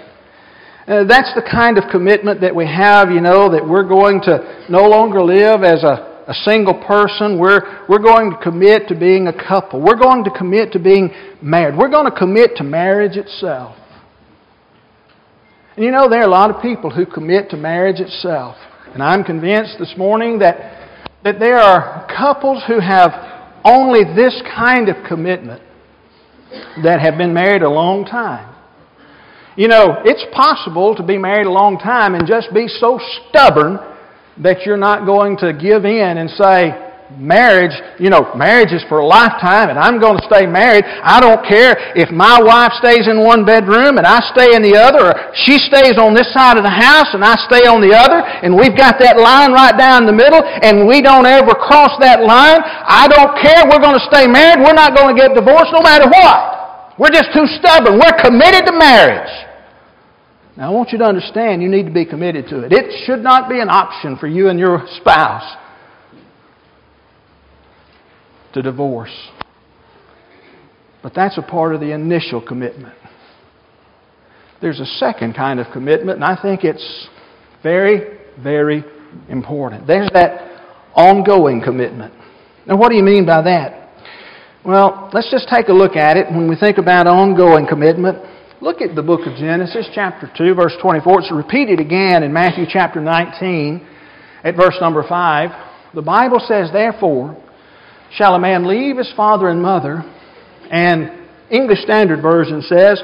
Uh, 0.87 1.03
that's 1.03 1.33
the 1.33 1.41
kind 1.41 1.79
of 1.79 1.85
commitment 1.91 2.41
that 2.41 2.55
we 2.55 2.65
have, 2.65 3.09
you 3.09 3.21
know, 3.21 3.51
that 3.51 3.67
we're 3.67 3.87
going 3.87 4.21
to 4.21 4.65
no 4.69 4.87
longer 4.87 5.21
live 5.21 5.63
as 5.63 5.83
a, 5.83 6.23
a 6.27 6.33
single 6.45 6.75
person. 6.85 7.39
We're, 7.39 7.85
we're 7.89 8.03
going 8.03 8.31
to 8.31 8.37
commit 8.37 8.87
to 8.89 8.95
being 8.95 9.27
a 9.27 9.33
couple. 9.33 9.81
We're 9.81 9.99
going 9.99 10.23
to 10.25 10.29
commit 10.29 10.71
to 10.73 10.79
being 10.79 11.09
married. 11.41 11.75
We're 11.75 11.89
going 11.89 12.09
to 12.09 12.15
commit 12.15 12.55
to 12.57 12.63
marriage 12.63 13.17
itself. 13.17 13.75
And 15.75 15.83
you 15.83 15.91
know, 15.91 16.07
there 16.07 16.21
are 16.21 16.27
a 16.27 16.31
lot 16.31 16.51
of 16.51 16.61
people 16.61 16.91
who 16.91 17.07
commit 17.07 17.49
to 17.49 17.57
marriage 17.57 17.99
itself. 17.99 18.55
And 18.93 19.01
I'm 19.01 19.23
convinced 19.23 19.77
this 19.79 19.95
morning 19.97 20.39
that 20.39 20.76
that 21.23 21.39
there 21.39 21.57
are 21.57 22.07
couples 22.07 22.63
who 22.67 22.79
have 22.79 23.11
only 23.63 24.03
this 24.15 24.41
kind 24.55 24.89
of 24.89 24.95
commitment 25.07 25.61
that 26.83 27.01
have 27.01 27.17
been 27.17 27.33
married 27.33 27.61
a 27.61 27.69
long 27.69 28.05
time. 28.05 28.55
You 29.55 29.67
know, 29.67 30.01
it's 30.05 30.23
possible 30.33 30.95
to 30.95 31.03
be 31.03 31.17
married 31.17 31.47
a 31.47 31.51
long 31.51 31.79
time 31.79 32.13
and 32.13 32.27
just 32.27 32.53
be 32.53 32.67
so 32.67 32.99
stubborn 33.29 33.79
that 34.43 34.65
you're 34.65 34.77
not 34.77 35.05
going 35.05 35.37
to 35.37 35.51
give 35.51 35.83
in 35.83 36.17
and 36.17 36.29
say, 36.29 36.86
marriage, 37.15 37.71
you 38.03 38.11
know, 38.11 38.35
marriage 38.35 38.75
is 38.75 38.83
for 38.91 38.99
a 38.99 39.07
lifetime 39.07 39.71
and 39.71 39.79
I'm 39.79 39.95
going 39.99 40.19
to 40.19 40.25
stay 40.27 40.43
married. 40.43 40.83
I 40.83 41.23
don't 41.23 41.39
care 41.47 41.95
if 41.95 42.11
my 42.11 42.35
wife 42.35 42.75
stays 42.83 43.07
in 43.07 43.23
one 43.23 43.47
bedroom 43.47 43.95
and 43.95 44.03
I 44.03 44.19
stay 44.35 44.51
in 44.51 44.59
the 44.59 44.75
other 44.75 45.07
or 45.07 45.31
she 45.47 45.55
stays 45.55 45.95
on 45.95 46.11
this 46.11 46.27
side 46.35 46.59
of 46.59 46.67
the 46.67 46.73
house 46.73 47.15
and 47.15 47.23
I 47.23 47.39
stay 47.47 47.63
on 47.63 47.79
the 47.79 47.95
other 47.95 48.19
and 48.43 48.51
we've 48.51 48.75
got 48.75 48.99
that 48.99 49.15
line 49.15 49.55
right 49.55 49.71
down 49.79 50.03
the 50.03 50.15
middle 50.15 50.43
and 50.43 50.83
we 50.83 50.99
don't 50.99 51.25
ever 51.25 51.55
cross 51.55 51.95
that 52.03 52.27
line. 52.27 52.59
I 52.59 53.07
don't 53.07 53.31
care. 53.39 53.63
We're 53.71 53.83
going 53.83 53.95
to 53.95 54.07
stay 54.11 54.27
married. 54.27 54.59
We're 54.59 54.75
not 54.75 54.91
going 54.91 55.15
to 55.15 55.17
get 55.17 55.31
divorced 55.31 55.71
no 55.71 55.79
matter 55.79 56.11
what. 56.11 56.99
We're 56.99 57.13
just 57.13 57.31
too 57.31 57.47
stubborn. 57.55 58.03
We're 58.03 58.19
committed 58.19 58.67
to 58.67 58.75
marriage. 58.75 59.31
Now, 60.59 60.73
I 60.73 60.73
want 60.73 60.91
you 60.91 60.97
to 60.97 61.05
understand 61.05 61.61
you 61.61 61.69
need 61.69 61.85
to 61.85 61.93
be 61.93 62.03
committed 62.03 62.49
to 62.49 62.65
it. 62.65 62.73
It 62.73 63.05
should 63.05 63.21
not 63.21 63.47
be 63.47 63.61
an 63.61 63.69
option 63.69 64.17
for 64.17 64.25
you 64.27 64.49
and 64.49 64.59
your 64.59 64.83
spouse 64.99 65.45
to 68.57 68.61
divorce. 68.61 69.15
But 71.01 71.13
that's 71.15 71.37
a 71.37 71.41
part 71.41 71.73
of 71.73 71.79
the 71.79 71.93
initial 71.93 72.45
commitment. 72.45 72.95
There's 74.61 74.79
a 74.79 74.85
second 74.85 75.35
kind 75.35 75.59
of 75.59 75.67
commitment, 75.71 76.21
and 76.21 76.25
I 76.25 76.41
think 76.41 76.63
it's 76.63 77.07
very, 77.61 78.17
very 78.41 78.83
important. 79.29 79.85
There's 79.85 80.09
that 80.13 80.63
ongoing 80.95 81.61
commitment. 81.63 82.13
Now, 82.65 82.77
what 82.77 82.89
do 82.89 82.95
you 82.95 83.03
mean 83.03 83.25
by 83.25 83.43
that? 83.43 83.89
Well, 84.65 85.09
let's 85.13 85.29
just 85.31 85.47
take 85.47 85.69
a 85.69 85.73
look 85.73 85.95
at 85.95 86.17
it 86.17 86.27
when 86.29 86.49
we 86.49 86.55
think 86.55 86.79
about 86.79 87.07
ongoing 87.07 87.67
commitment. 87.67 88.17
Look 88.59 88.81
at 88.81 88.95
the 88.95 89.03
book 89.03 89.21
of 89.27 89.37
Genesis, 89.37 89.87
chapter 89.93 90.29
2, 90.35 90.55
verse 90.55 90.73
24. 90.81 91.19
It's 91.21 91.31
repeated 91.31 91.79
again 91.79 92.23
in 92.23 92.33
Matthew 92.33 92.65
chapter 92.67 92.99
19 92.99 93.87
at 94.43 94.55
verse 94.55 94.75
number 94.81 95.05
5. 95.07 95.93
The 95.93 96.01
Bible 96.01 96.39
says, 96.39 96.69
Therefore, 96.73 97.41
shall 98.11 98.35
a 98.35 98.39
man 98.39 98.67
leave 98.67 98.97
his 98.97 99.11
father 99.15 99.49
and 99.49 99.61
mother, 99.61 100.03
and 100.69 101.11
English 101.49 101.79
Standard 101.81 102.21
Version 102.21 102.61
says, 102.61 103.01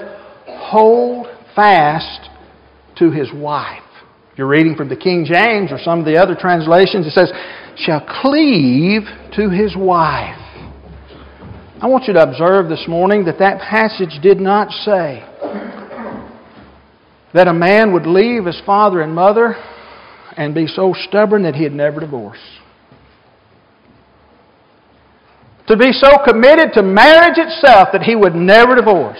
hold 0.47 1.27
fast 1.55 2.29
to 2.97 3.11
his 3.11 3.31
wife. 3.33 3.81
If 4.31 4.39
you're 4.39 4.47
reading 4.47 4.75
from 4.75 4.89
the 4.89 4.95
King 4.95 5.25
James 5.25 5.71
or 5.71 5.77
some 5.77 5.99
of 5.99 6.05
the 6.05 6.17
other 6.17 6.35
translations, 6.35 7.05
it 7.05 7.11
says, 7.11 7.31
shall 7.77 8.01
cleave 8.21 9.03
to 9.35 9.49
his 9.49 9.75
wife. 9.77 10.39
I 11.81 11.87
want 11.87 12.05
you 12.07 12.13
to 12.13 12.23
observe 12.23 12.69
this 12.69 12.85
morning 12.87 13.25
that 13.25 13.39
that 13.39 13.59
passage 13.59 14.21
did 14.21 14.39
not 14.39 14.71
say 14.71 15.23
that 17.33 17.47
a 17.47 17.53
man 17.53 17.93
would 17.93 18.05
leave 18.05 18.45
his 18.45 18.61
father 18.65 19.01
and 19.01 19.13
mother 19.13 19.55
and 20.37 20.55
be 20.55 20.67
so 20.67 20.93
stubborn 21.07 21.43
that 21.43 21.55
he'd 21.55 21.73
never 21.73 21.99
divorce. 21.99 22.39
To 25.67 25.77
be 25.77 25.91
so 25.93 26.17
committed 26.25 26.73
to 26.73 26.83
marriage 26.83 27.37
itself 27.37 27.89
that 27.93 28.03
he 28.03 28.15
would 28.15 28.35
never 28.35 28.75
divorce. 28.75 29.19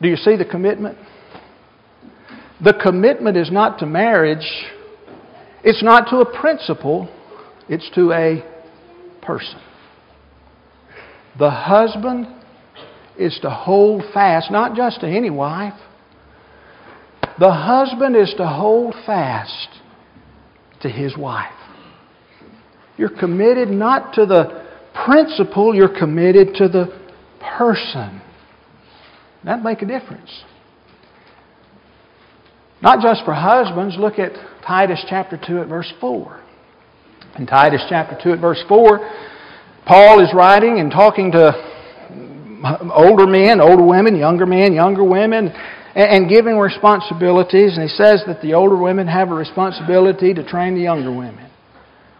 Do 0.00 0.08
you 0.08 0.16
see 0.16 0.36
the 0.36 0.44
commitment? 0.44 0.96
The 2.62 2.74
commitment 2.74 3.36
is 3.36 3.50
not 3.50 3.80
to 3.80 3.86
marriage, 3.86 4.46
it's 5.64 5.82
not 5.82 6.08
to 6.10 6.18
a 6.18 6.40
principle, 6.40 7.08
it's 7.68 7.90
to 7.96 8.12
a 8.12 8.44
person. 9.20 9.60
The 11.38 11.50
husband 11.50 12.26
is 13.18 13.38
to 13.42 13.50
hold 13.50 14.02
fast, 14.12 14.50
not 14.50 14.76
just 14.76 15.00
to 15.00 15.06
any 15.06 15.30
wife. 15.30 15.78
The 17.38 17.52
husband 17.52 18.16
is 18.16 18.34
to 18.36 18.46
hold 18.46 18.94
fast 19.06 19.68
to 20.82 20.88
his 20.88 21.16
wife. 21.16 21.52
You're 23.02 23.18
committed 23.18 23.68
not 23.68 24.14
to 24.14 24.26
the 24.26 24.64
principle, 25.04 25.74
you're 25.74 25.88
committed 25.88 26.54
to 26.54 26.68
the 26.68 26.86
person. 27.40 28.22
That'd 29.42 29.64
make 29.64 29.82
a 29.82 29.86
difference. 29.86 30.30
Not 32.80 33.02
just 33.02 33.24
for 33.24 33.34
husbands, 33.34 33.96
look 33.98 34.20
at 34.20 34.30
Titus 34.64 35.04
chapter 35.08 35.36
2 35.36 35.62
at 35.62 35.66
verse 35.66 35.92
4. 36.00 36.40
In 37.40 37.46
Titus 37.46 37.82
chapter 37.88 38.16
2 38.22 38.34
at 38.34 38.38
verse 38.38 38.62
4, 38.68 38.98
Paul 39.84 40.22
is 40.22 40.32
writing 40.32 40.78
and 40.78 40.88
talking 40.88 41.32
to 41.32 41.50
older 42.94 43.26
men, 43.26 43.60
older 43.60 43.84
women, 43.84 44.14
younger 44.14 44.46
men, 44.46 44.72
younger 44.74 45.02
women, 45.02 45.48
and 45.96 46.28
giving 46.28 46.56
responsibilities. 46.56 47.76
And 47.76 47.82
he 47.82 47.96
says 47.96 48.22
that 48.28 48.42
the 48.42 48.54
older 48.54 48.76
women 48.76 49.08
have 49.08 49.32
a 49.32 49.34
responsibility 49.34 50.32
to 50.34 50.48
train 50.48 50.76
the 50.76 50.82
younger 50.82 51.10
women. 51.10 51.48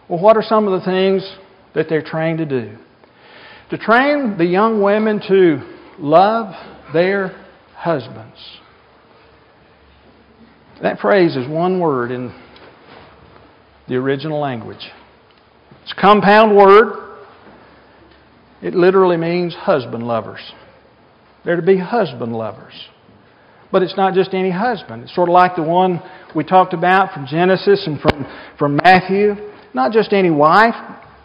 Well, 0.09 0.19
what 0.19 0.37
are 0.37 0.43
some 0.43 0.67
of 0.67 0.79
the 0.79 0.85
things 0.85 1.37
that 1.75 1.87
they're 1.89 2.03
trained 2.03 2.39
to 2.39 2.45
do? 2.45 2.77
To 3.69 3.77
train 3.77 4.37
the 4.37 4.45
young 4.45 4.81
women 4.81 5.21
to 5.27 5.61
love 5.97 6.53
their 6.93 7.29
husbands. 7.75 8.37
That 10.81 10.99
phrase 10.99 11.35
is 11.35 11.47
one 11.47 11.79
word 11.79 12.11
in 12.11 12.33
the 13.87 13.95
original 13.95 14.39
language. 14.39 14.91
It's 15.83 15.93
a 15.97 16.01
compound 16.01 16.55
word. 16.55 17.17
It 18.61 18.73
literally 18.73 19.17
means 19.17 19.53
husband 19.53 20.03
lovers. 20.03 20.39
They're 21.43 21.55
to 21.55 21.61
be 21.61 21.77
husband 21.77 22.33
lovers. 22.33 22.73
But 23.71 23.83
it's 23.83 23.97
not 23.97 24.13
just 24.13 24.33
any 24.33 24.51
husband. 24.51 25.03
It's 25.03 25.15
sort 25.15 25.29
of 25.29 25.33
like 25.33 25.55
the 25.55 25.63
one 25.63 26.01
we 26.35 26.43
talked 26.43 26.73
about 26.73 27.13
from 27.13 27.25
Genesis 27.25 27.85
and 27.87 27.99
from, 27.99 28.25
from 28.57 28.75
Matthew. 28.77 29.35
Not 29.73 29.91
just 29.91 30.13
any 30.13 30.29
wife, 30.29 30.75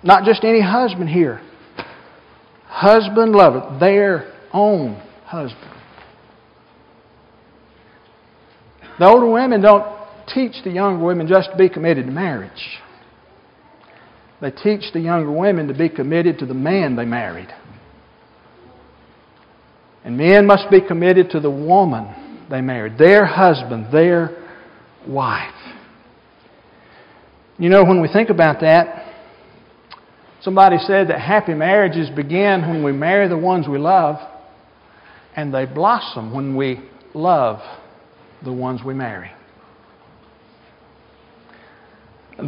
not 0.02 0.24
just 0.24 0.44
any 0.44 0.60
husband 0.60 1.08
here. 1.08 1.40
Husband 2.66 3.32
lover, 3.32 3.76
their 3.78 4.32
own 4.52 4.94
husband. 5.24 5.72
The 8.98 9.06
older 9.06 9.30
women 9.30 9.60
don't 9.60 9.86
teach 10.34 10.62
the 10.64 10.70
younger 10.70 11.04
women 11.04 11.26
just 11.28 11.50
to 11.50 11.56
be 11.56 11.68
committed 11.68 12.06
to 12.06 12.12
marriage. 12.12 12.80
They 14.40 14.50
teach 14.50 14.92
the 14.92 15.00
younger 15.00 15.30
women 15.30 15.68
to 15.68 15.74
be 15.74 15.88
committed 15.88 16.38
to 16.38 16.46
the 16.46 16.54
man 16.54 16.96
they 16.96 17.04
married. 17.04 17.48
And 20.04 20.16
men 20.16 20.46
must 20.46 20.70
be 20.70 20.80
committed 20.80 21.30
to 21.30 21.40
the 21.40 21.50
woman 21.50 22.46
they 22.48 22.60
married, 22.60 22.98
their 22.98 23.26
husband, 23.26 23.92
their 23.92 24.30
wife. 25.06 25.52
You 27.58 27.68
know, 27.68 27.84
when 27.84 28.00
we 28.00 28.08
think 28.08 28.30
about 28.30 28.60
that, 28.60 29.12
somebody 30.42 30.78
said 30.78 31.08
that 31.08 31.20
happy 31.20 31.54
marriages 31.54 32.08
begin 32.10 32.62
when 32.68 32.84
we 32.84 32.92
marry 32.92 33.28
the 33.28 33.36
ones 33.36 33.66
we 33.66 33.78
love, 33.78 34.16
and 35.34 35.52
they 35.52 35.66
blossom 35.66 36.32
when 36.32 36.56
we 36.56 36.80
love 37.14 37.60
the 38.44 38.52
ones 38.52 38.82
we 38.84 38.94
marry. 38.94 39.32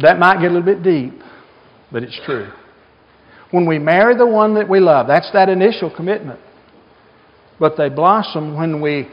That 0.01 0.17
might 0.17 0.35
get 0.35 0.51
a 0.51 0.53
little 0.53 0.61
bit 0.61 0.81
deep, 0.81 1.21
but 1.91 2.03
it's 2.03 2.19
true. 2.25 2.49
When 3.51 3.67
we 3.67 3.79
marry 3.79 4.15
the 4.15 4.25
one 4.25 4.53
that 4.55 4.69
we 4.69 4.79
love, 4.79 5.07
that's 5.07 5.29
that 5.33 5.49
initial 5.49 5.93
commitment. 5.93 6.39
But 7.59 7.75
they 7.77 7.89
blossom 7.89 8.55
when 8.55 8.81
we 8.81 9.09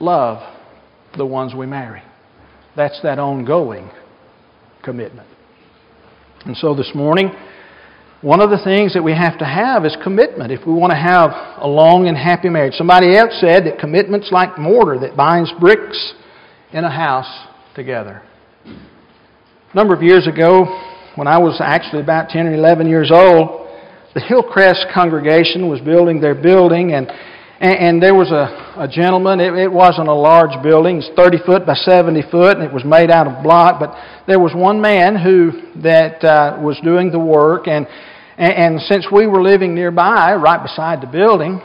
love 0.00 0.38
the 1.18 1.26
ones 1.26 1.54
we 1.54 1.66
marry. 1.66 2.02
That's 2.76 2.98
that 3.02 3.18
ongoing 3.18 3.90
commitment. 4.82 5.28
And 6.46 6.56
so 6.56 6.74
this 6.74 6.90
morning, 6.94 7.30
one 8.20 8.40
of 8.40 8.50
the 8.50 8.62
things 8.62 8.92
that 8.92 9.02
we 9.02 9.12
have 9.12 9.38
to 9.38 9.46
have 9.46 9.86
is 9.86 9.96
commitment 10.02 10.52
if 10.52 10.66
we 10.66 10.74
want 10.74 10.90
to 10.90 10.96
have 10.96 11.30
a 11.56 11.66
long 11.66 12.06
and 12.06 12.16
happy 12.16 12.50
marriage. 12.50 12.74
Somebody 12.74 13.16
else 13.16 13.32
said 13.40 13.64
that 13.64 13.78
commitment's 13.78 14.30
like 14.30 14.58
mortar 14.58 14.98
that 15.00 15.16
binds 15.16 15.50
bricks 15.58 16.12
in 16.72 16.84
a 16.84 16.90
house 16.90 17.48
together. 17.74 18.22
A 18.66 19.76
number 19.76 19.94
of 19.94 20.02
years 20.02 20.26
ago, 20.26 20.64
when 21.16 21.26
I 21.26 21.38
was 21.38 21.60
actually 21.60 22.02
about 22.02 22.28
10 22.28 22.46
or 22.46 22.54
11 22.54 22.88
years 22.88 23.10
old, 23.10 23.68
the 24.14 24.20
Hillcrest 24.20 24.86
congregation 24.92 25.68
was 25.68 25.80
building 25.80 26.20
their 26.20 26.34
building, 26.34 26.92
and 26.92 27.10
and, 27.60 27.78
and 27.78 28.02
there 28.02 28.14
was 28.14 28.30
a, 28.30 28.74
a 28.82 28.88
gentleman, 28.88 29.40
it, 29.40 29.54
it 29.54 29.70
wasn't 29.70 30.08
a 30.08 30.14
large 30.14 30.60
building, 30.62 30.98
it's 30.98 31.10
30 31.16 31.38
foot 31.46 31.66
by 31.66 31.74
70 31.74 32.22
foot, 32.30 32.56
and 32.56 32.66
it 32.66 32.72
was 32.72 32.84
made 32.84 33.10
out 33.10 33.26
of 33.26 33.42
block, 33.42 33.78
but 33.78 33.94
there 34.26 34.40
was 34.40 34.52
one 34.54 34.80
man 34.80 35.16
who 35.16 35.52
that 35.82 36.24
uh, 36.24 36.58
was 36.60 36.78
doing 36.82 37.10
the 37.10 37.18
work, 37.18 37.68
and, 37.68 37.86
and, 38.36 38.52
and 38.52 38.80
since 38.80 39.06
we 39.12 39.26
were 39.26 39.42
living 39.42 39.74
nearby, 39.74 40.34
right 40.34 40.62
beside 40.62 41.00
the 41.00 41.06
building, 41.06 41.60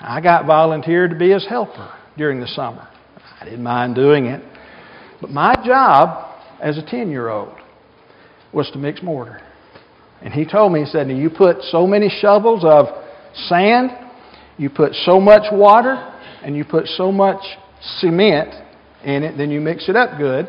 I 0.00 0.20
got 0.20 0.46
volunteered 0.46 1.10
to 1.10 1.16
be 1.16 1.30
his 1.30 1.46
helper 1.46 1.92
during 2.16 2.40
the 2.40 2.48
summer. 2.48 2.88
I 3.40 3.44
didn't 3.44 3.62
mind 3.62 3.94
doing 3.94 4.26
it. 4.26 4.42
But 5.20 5.30
my 5.30 5.54
job 5.64 6.36
as 6.60 6.78
a 6.78 6.82
10 6.82 7.10
year 7.10 7.28
old 7.28 7.54
was 8.52 8.70
to 8.72 8.78
mix 8.78 9.02
mortar. 9.02 9.40
And 10.20 10.32
he 10.32 10.44
told 10.44 10.72
me, 10.72 10.80
he 10.80 10.86
said, 10.86 11.08
You 11.08 11.30
put 11.30 11.62
so 11.62 11.86
many 11.86 12.08
shovels 12.08 12.64
of 12.64 12.86
sand 13.48 13.90
you 14.58 14.70
put 14.70 14.94
so 14.94 15.20
much 15.20 15.44
water 15.52 15.94
and 16.42 16.56
you 16.56 16.64
put 16.64 16.86
so 16.86 17.10
much 17.10 17.42
cement 17.98 18.54
in 19.04 19.22
it, 19.22 19.36
then 19.36 19.50
you 19.50 19.60
mix 19.60 19.88
it 19.88 19.96
up 19.96 20.18
good. 20.18 20.48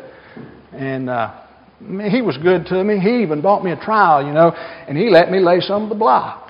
And 0.72 1.08
uh, 1.08 1.42
he 1.80 2.22
was 2.22 2.36
good 2.42 2.66
to 2.66 2.82
me. 2.82 2.98
He 2.98 3.22
even 3.22 3.40
bought 3.42 3.64
me 3.64 3.72
a 3.72 3.76
trowel, 3.76 4.26
you 4.26 4.32
know, 4.32 4.50
and 4.50 4.96
he 4.96 5.10
let 5.10 5.30
me 5.30 5.40
lay 5.40 5.60
some 5.60 5.82
of 5.84 5.88
the 5.88 5.94
block. 5.94 6.48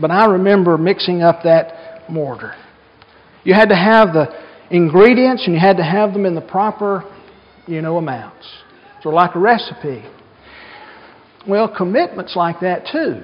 But 0.00 0.10
I 0.10 0.26
remember 0.26 0.76
mixing 0.76 1.22
up 1.22 1.42
that 1.44 2.10
mortar. 2.10 2.54
You 3.44 3.54
had 3.54 3.68
to 3.68 3.76
have 3.76 4.12
the 4.12 4.26
ingredients 4.70 5.44
and 5.46 5.54
you 5.54 5.60
had 5.60 5.76
to 5.76 5.84
have 5.84 6.12
them 6.12 6.26
in 6.26 6.34
the 6.34 6.40
proper, 6.40 7.04
you 7.66 7.80
know, 7.80 7.96
amounts. 7.96 8.46
So 9.02 9.10
like 9.10 9.34
a 9.34 9.38
recipe. 9.38 10.04
Well, 11.48 11.72
commitment's 11.74 12.34
like 12.34 12.60
that 12.60 12.88
too. 12.90 13.22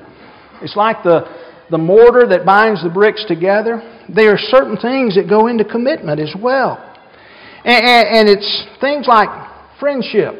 It's 0.63 0.77
like 0.77 1.03
the 1.03 1.25
the 1.73 1.79
mortar 1.79 2.27
that 2.29 2.45
binds 2.45 2.83
the 2.85 2.91
bricks 2.91 3.25
together, 3.27 3.83
there 4.15 4.31
are 4.33 4.39
certain 4.39 4.77
things 4.77 5.17
that 5.17 5.27
go 5.29 5.47
into 5.47 5.65
commitment 5.65 6.21
as 6.21 6.35
well. 6.39 6.79
And, 7.65 7.85
and, 7.85 8.09
and 8.09 8.29
it's 8.29 8.67
things 8.79 9.07
like 9.09 9.29
friendship, 9.81 10.35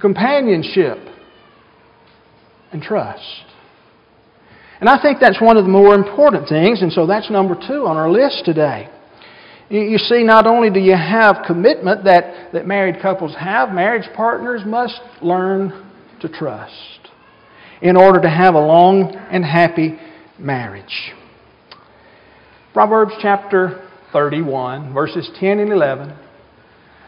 companionship, 0.00 0.98
and 2.72 2.82
trust. 2.82 3.44
And 4.80 4.88
I 4.88 5.00
think 5.00 5.18
that's 5.20 5.40
one 5.40 5.58
of 5.58 5.64
the 5.64 5.70
more 5.70 5.94
important 5.94 6.48
things, 6.48 6.80
and 6.80 6.90
so 6.90 7.06
that's 7.06 7.30
number 7.30 7.54
two 7.54 7.86
on 7.86 7.98
our 7.98 8.10
list 8.10 8.42
today. 8.46 8.88
You 9.68 9.98
see, 9.98 10.22
not 10.24 10.46
only 10.46 10.70
do 10.70 10.80
you 10.80 10.96
have 10.96 11.44
commitment 11.46 12.04
that, 12.04 12.52
that 12.54 12.66
married 12.66 13.02
couples 13.02 13.34
have, 13.38 13.70
marriage 13.70 14.08
partners 14.16 14.62
must 14.64 15.00
learn 15.20 15.90
to 16.20 16.28
trust 16.28 17.03
in 17.82 17.96
order 17.96 18.20
to 18.20 18.30
have 18.30 18.54
a 18.54 18.60
long 18.60 19.14
and 19.30 19.44
happy 19.44 19.98
marriage. 20.38 21.12
Proverbs 22.72 23.12
chapter 23.20 23.88
31, 24.12 24.92
verses 24.92 25.30
10 25.38 25.60
and 25.60 25.72
11. 25.72 26.14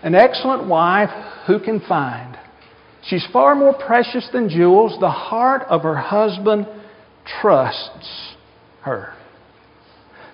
An 0.02 0.14
excellent 0.14 0.68
wife 0.68 1.10
who 1.46 1.58
can 1.58 1.80
find? 1.80 2.38
She's 3.08 3.26
far 3.32 3.54
more 3.54 3.74
precious 3.74 4.28
than 4.32 4.48
jewels. 4.48 4.98
The 5.00 5.10
heart 5.10 5.62
of 5.68 5.82
her 5.82 5.96
husband 5.96 6.66
trusts 7.40 8.34
her. 8.82 9.14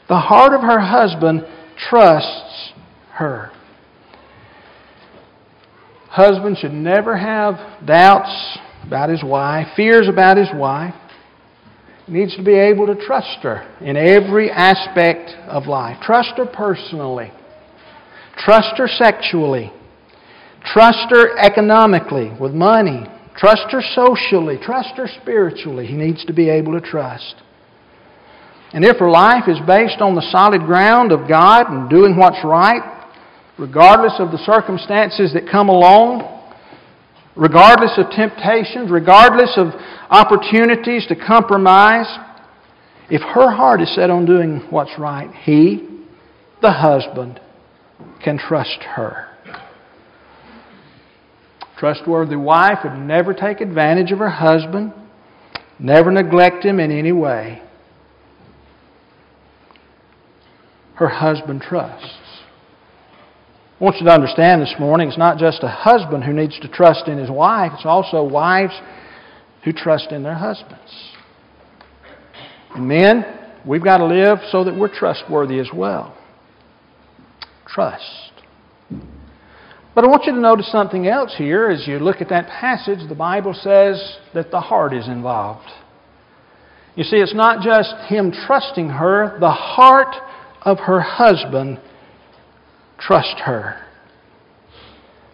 The 0.08 0.18
heart 0.18 0.52
of 0.52 0.60
her 0.60 0.80
husband 0.80 1.46
trusts 1.76 2.72
her. 3.12 3.50
Husband 6.08 6.58
should 6.58 6.72
never 6.72 7.16
have 7.16 7.86
doubts 7.86 8.58
about 8.86 9.08
his 9.08 9.22
wife, 9.24 9.68
fears 9.76 10.08
about 10.08 10.36
his 10.36 10.48
wife. 10.54 10.94
Needs 12.08 12.36
to 12.36 12.42
be 12.42 12.54
able 12.54 12.86
to 12.88 12.96
trust 13.06 13.38
her 13.42 13.62
in 13.80 13.96
every 13.96 14.50
aspect 14.50 15.30
of 15.46 15.66
life. 15.66 15.98
Trust 16.02 16.32
her 16.36 16.46
personally. 16.46 17.32
Trust 18.36 18.76
her 18.76 18.88
sexually. 18.88 19.72
Trust 20.64 21.06
her 21.10 21.38
economically 21.38 22.32
with 22.40 22.52
money. 22.52 23.06
Trust 23.36 23.66
her 23.70 23.82
socially. 23.94 24.58
Trust 24.60 24.96
her 24.96 25.08
spiritually. 25.22 25.86
He 25.86 25.94
needs 25.94 26.24
to 26.26 26.32
be 26.32 26.50
able 26.50 26.72
to 26.72 26.80
trust. 26.80 27.36
And 28.72 28.84
if 28.84 28.98
her 28.98 29.10
life 29.10 29.48
is 29.48 29.58
based 29.66 30.00
on 30.00 30.14
the 30.14 30.26
solid 30.32 30.62
ground 30.62 31.12
of 31.12 31.28
God 31.28 31.70
and 31.70 31.88
doing 31.88 32.16
what's 32.16 32.42
right, 32.44 33.06
regardless 33.58 34.14
of 34.18 34.32
the 34.32 34.38
circumstances 34.38 35.32
that 35.34 35.48
come 35.50 35.68
along, 35.68 36.41
regardless 37.36 37.98
of 37.98 38.10
temptations, 38.10 38.90
regardless 38.90 39.54
of 39.56 39.68
opportunities 40.10 41.06
to 41.06 41.16
compromise, 41.16 42.06
if 43.10 43.22
her 43.22 43.50
heart 43.50 43.80
is 43.80 43.94
set 43.94 44.10
on 44.10 44.24
doing 44.24 44.66
what's 44.70 44.98
right, 44.98 45.30
he, 45.42 45.88
the 46.60 46.72
husband, 46.72 47.40
can 48.22 48.38
trust 48.38 48.82
her. 48.96 49.28
Trustworthy 51.78 52.36
wife 52.36 52.78
would 52.84 52.98
never 52.98 53.34
take 53.34 53.60
advantage 53.60 54.12
of 54.12 54.18
her 54.18 54.30
husband, 54.30 54.92
never 55.78 56.12
neglect 56.12 56.64
him 56.64 56.78
in 56.78 56.92
any 56.92 57.12
way. 57.12 57.62
her 61.02 61.08
husband 61.08 61.60
trusts. 61.60 62.31
I 63.82 63.84
want 63.84 63.96
you 63.96 64.06
to 64.06 64.12
understand 64.12 64.62
this 64.62 64.76
morning 64.78 65.08
it's 65.08 65.18
not 65.18 65.38
just 65.38 65.64
a 65.64 65.68
husband 65.68 66.22
who 66.22 66.32
needs 66.32 66.56
to 66.60 66.68
trust 66.68 67.08
in 67.08 67.18
his 67.18 67.28
wife, 67.28 67.72
it's 67.74 67.84
also 67.84 68.22
wives 68.22 68.80
who 69.64 69.72
trust 69.72 70.12
in 70.12 70.22
their 70.22 70.36
husbands. 70.36 71.10
And 72.76 72.86
men, 72.86 73.24
we've 73.66 73.82
got 73.82 73.96
to 73.96 74.06
live 74.06 74.38
so 74.52 74.62
that 74.62 74.76
we're 74.76 74.86
trustworthy 74.86 75.58
as 75.58 75.70
well. 75.74 76.16
Trust. 77.66 78.30
But 79.96 80.04
I 80.04 80.06
want 80.06 80.26
you 80.26 80.32
to 80.32 80.40
notice 80.40 80.70
something 80.70 81.08
else 81.08 81.34
here. 81.36 81.68
As 81.68 81.84
you 81.88 81.98
look 81.98 82.20
at 82.20 82.28
that 82.28 82.46
passage, 82.46 83.00
the 83.08 83.16
Bible 83.16 83.52
says 83.52 84.16
that 84.32 84.52
the 84.52 84.60
heart 84.60 84.94
is 84.94 85.08
involved. 85.08 85.68
You 86.94 87.02
see, 87.02 87.16
it's 87.16 87.34
not 87.34 87.64
just 87.64 87.96
him 88.08 88.30
trusting 88.46 88.90
her, 88.90 89.40
the 89.40 89.50
heart 89.50 90.14
of 90.64 90.78
her 90.78 91.00
husband 91.00 91.80
trust 93.06 93.40
her. 93.44 93.84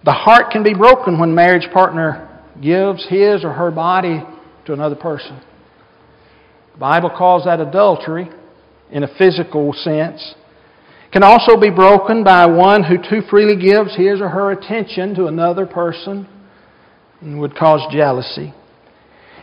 The 0.04 0.12
heart 0.12 0.50
can 0.50 0.62
be 0.62 0.74
broken 0.74 1.18
when 1.18 1.35
marriage 1.35 1.68
partner 1.72 2.42
gives 2.62 3.07
his 3.09 3.44
or 3.44 3.52
her 3.52 3.70
body 3.70 4.22
to 4.66 4.72
another 4.72 4.96
person. 4.96 5.40
The 6.72 6.78
Bible 6.78 7.11
calls 7.11 7.44
that 7.44 7.61
adultery 7.61 8.31
in 8.90 9.02
a 9.02 9.09
physical 9.18 9.72
sense. 9.72 10.35
It 11.07 11.12
can 11.12 11.22
also 11.22 11.59
be 11.59 11.70
broken 11.70 12.24
by 12.24 12.46
one 12.46 12.85
who 12.85 12.96
too 12.96 13.26
freely 13.28 13.57
gives 13.57 13.96
his 13.96 14.20
or 14.20 14.28
her 14.28 14.52
attention 14.52 15.14
to 15.16 15.26
another 15.26 15.66
person 15.66 16.28
and 17.20 17.40
would 17.40 17.57
cause 17.57 17.81
jealousy. 17.92 18.54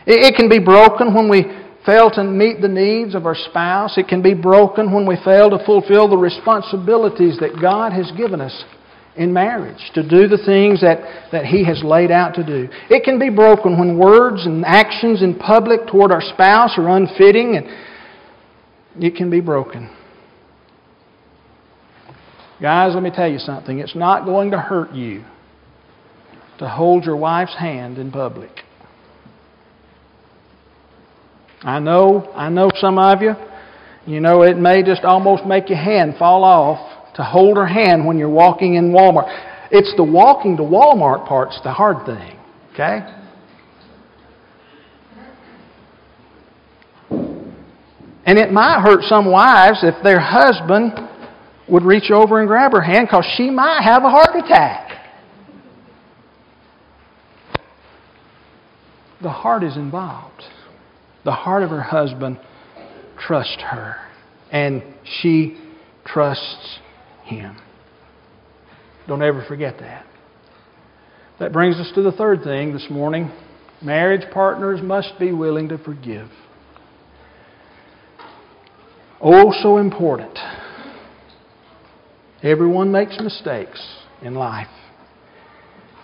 It 0.06 0.36
can 0.36 0.48
be 0.48 0.60
broken 0.60 1.14
when 1.14 1.28
we 1.28 1.44
fail 1.86 2.10
to 2.10 2.24
meet 2.24 2.60
the 2.60 2.68
needs 2.68 3.14
of 3.14 3.24
our 3.24 3.36
spouse. 3.36 3.96
It 3.96 4.08
can 4.08 4.20
be 4.20 4.34
broken 4.34 4.92
when 4.92 5.06
we 5.06 5.16
fail 5.24 5.48
to 5.50 5.64
fulfill 5.64 6.08
the 6.08 6.16
responsibilities 6.18 7.38
that 7.40 7.60
God 7.60 7.92
has 7.92 8.10
given 8.16 8.40
us 8.40 8.64
in 9.16 9.32
marriage, 9.32 9.80
to 9.94 10.02
do 10.02 10.28
the 10.28 10.36
things 10.44 10.82
that, 10.82 10.98
that 11.32 11.46
He 11.46 11.64
has 11.64 11.82
laid 11.82 12.10
out 12.10 12.34
to 12.34 12.44
do. 12.44 12.68
It 12.90 13.02
can 13.02 13.18
be 13.18 13.30
broken 13.30 13.78
when 13.78 13.98
words 13.98 14.44
and 14.44 14.62
actions 14.66 15.22
in 15.22 15.38
public 15.38 15.86
toward 15.86 16.12
our 16.12 16.20
spouse 16.20 16.76
are 16.76 16.88
unfitting, 16.88 17.56
and 17.56 19.02
it 19.02 19.16
can 19.16 19.30
be 19.30 19.40
broken. 19.40 19.90
Guys, 22.60 22.92
let 22.94 23.02
me 23.02 23.10
tell 23.10 23.30
you 23.30 23.38
something. 23.38 23.78
It's 23.78 23.96
not 23.96 24.24
going 24.24 24.50
to 24.50 24.58
hurt 24.58 24.92
you 24.92 25.24
to 26.58 26.68
hold 26.68 27.04
your 27.04 27.16
wife's 27.16 27.56
hand 27.56 27.98
in 27.98 28.10
public. 28.10 28.50
I 31.66 31.80
know, 31.80 32.30
I 32.36 32.48
know 32.48 32.70
some 32.76 32.96
of 32.96 33.20
you, 33.20 33.34
you 34.06 34.20
know, 34.20 34.42
it 34.42 34.56
may 34.56 34.84
just 34.84 35.02
almost 35.02 35.44
make 35.44 35.68
your 35.68 35.78
hand 35.78 36.14
fall 36.16 36.44
off 36.44 37.14
to 37.16 37.24
hold 37.24 37.56
her 37.56 37.66
hand 37.66 38.06
when 38.06 38.18
you're 38.18 38.30
walking 38.30 38.74
in 38.76 38.92
Walmart. 38.92 39.26
It's 39.72 39.92
the 39.96 40.04
walking 40.04 40.56
to 40.58 40.62
Walmart 40.62 41.26
part's 41.26 41.60
the 41.64 41.72
hard 41.72 42.06
thing, 42.06 42.38
okay? 42.72 43.00
And 48.24 48.38
it 48.38 48.52
might 48.52 48.80
hurt 48.82 49.02
some 49.02 49.28
wives 49.28 49.80
if 49.82 49.96
their 50.04 50.20
husband 50.20 50.92
would 51.68 51.82
reach 51.82 52.12
over 52.12 52.38
and 52.38 52.46
grab 52.46 52.70
her 52.70 52.80
hand 52.80 53.08
because 53.08 53.26
she 53.36 53.50
might 53.50 53.82
have 53.82 54.04
a 54.04 54.10
heart 54.10 54.36
attack. 54.36 54.92
The 59.20 59.30
heart 59.30 59.64
is 59.64 59.76
involved 59.76 60.44
the 61.26 61.32
heart 61.32 61.64
of 61.64 61.70
her 61.70 61.82
husband 61.82 62.38
trusts 63.18 63.60
her, 63.60 63.96
and 64.52 64.82
she 65.20 65.58
trusts 66.06 66.78
him. 67.24 67.58
Don't 69.08 69.22
ever 69.22 69.44
forget 69.46 69.80
that. 69.80 70.06
That 71.40 71.52
brings 71.52 71.76
us 71.76 71.90
to 71.96 72.02
the 72.02 72.12
third 72.12 72.44
thing 72.44 72.72
this 72.72 72.86
morning. 72.88 73.32
Marriage 73.82 74.30
partners 74.32 74.80
must 74.80 75.18
be 75.18 75.32
willing 75.32 75.68
to 75.68 75.78
forgive. 75.78 76.28
Oh, 79.20 79.52
so 79.62 79.78
important. 79.78 80.38
Everyone 82.40 82.92
makes 82.92 83.18
mistakes 83.18 83.84
in 84.22 84.34
life. 84.34 84.68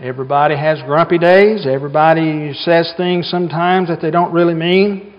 Everybody 0.01 0.57
has 0.57 0.83
grumpy 0.83 1.19
days. 1.19 1.65
Everybody 1.65 2.55
says 2.55 2.93
things 2.97 3.31
sometimes 3.31 3.89
that 3.89 4.01
they 4.03 4.11
don't 4.11 4.33
really 4.33 4.55
mean. 4.55 5.12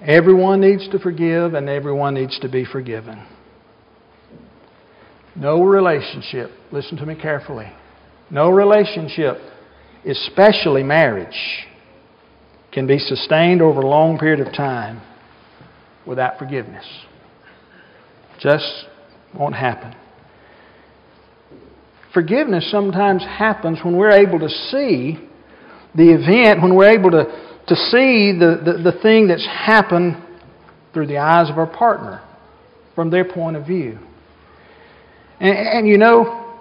Everyone 0.00 0.60
needs 0.60 0.88
to 0.90 0.98
forgive 0.98 1.54
and 1.54 1.68
everyone 1.68 2.14
needs 2.14 2.38
to 2.40 2.48
be 2.48 2.64
forgiven. 2.64 3.26
No 5.34 5.62
relationship, 5.62 6.50
listen 6.72 6.96
to 6.98 7.06
me 7.06 7.14
carefully, 7.14 7.72
no 8.30 8.50
relationship, 8.50 9.38
especially 10.06 10.82
marriage, 10.82 11.66
can 12.72 12.86
be 12.86 12.98
sustained 12.98 13.62
over 13.62 13.80
a 13.80 13.86
long 13.86 14.18
period 14.18 14.46
of 14.46 14.52
time 14.52 15.00
without 16.06 16.38
forgiveness. 16.38 16.84
Just 18.40 18.86
won't 19.36 19.54
happen. 19.54 19.94
Forgiveness 22.14 22.68
sometimes 22.70 23.22
happens 23.22 23.78
when 23.84 23.96
we're 23.96 24.10
able 24.10 24.38
to 24.38 24.48
see 24.48 25.18
the 25.94 26.10
event, 26.10 26.62
when 26.62 26.74
we're 26.74 26.90
able 26.90 27.10
to 27.10 27.47
to 27.68 27.76
see 27.76 28.32
the, 28.32 28.60
the, 28.64 28.90
the 28.90 28.98
thing 29.02 29.28
that's 29.28 29.46
happened 29.46 30.16
through 30.92 31.06
the 31.06 31.18
eyes 31.18 31.50
of 31.50 31.58
our 31.58 31.66
partner, 31.66 32.22
from 32.94 33.10
their 33.10 33.24
point 33.24 33.56
of 33.56 33.66
view. 33.66 33.98
And, 35.40 35.56
and 35.56 35.88
you 35.88 35.98
know, 35.98 36.58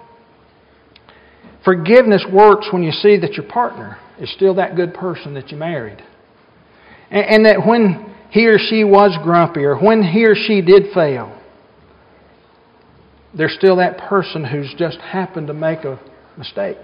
forgiveness 1.63 2.26
works 2.32 2.67
when 2.72 2.84
you 2.84 2.91
see 2.91 3.17
that 3.17 3.34
your 3.34 3.48
partner 3.48 3.98
is 4.20 4.32
still 4.34 4.56
that 4.56 4.76
good 4.76 4.93
person 4.93 5.34
that 5.36 5.50
you 5.50 5.58
married. 5.58 6.04
And, 7.10 7.26
and 7.26 7.46
that 7.46 7.65
when 7.65 8.13
he 8.30 8.48
or 8.48 8.58
she 8.60 8.84
was 8.84 9.17
grumpy 9.24 9.63
or 9.63 9.78
when 9.80 10.04
he 10.04 10.26
or 10.26 10.36
she 10.36 10.62
did 10.62 10.93
fail, 10.93 11.41
there's 13.36 13.56
still 13.58 13.78
that 13.78 13.98
person 13.98 14.43
who's 14.43 14.74
just 14.78 14.98
happened 15.00 15.48
to 15.48 15.54
make 15.54 15.80
a 15.80 16.00
mistake. 16.38 16.78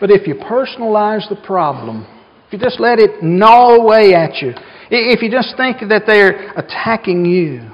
But 0.00 0.10
if 0.10 0.26
you 0.26 0.34
personalize 0.34 1.28
the 1.28 1.40
problem 1.44 2.06
if 2.48 2.54
you 2.54 2.58
just 2.58 2.80
let 2.80 2.98
it 2.98 3.22
gnaw 3.22 3.74
away 3.74 4.14
at 4.14 4.40
you, 4.40 4.54
if 4.90 5.20
you 5.20 5.30
just 5.30 5.54
think 5.58 5.86
that 5.90 6.04
they're 6.06 6.50
attacking 6.58 7.26
you, 7.26 7.70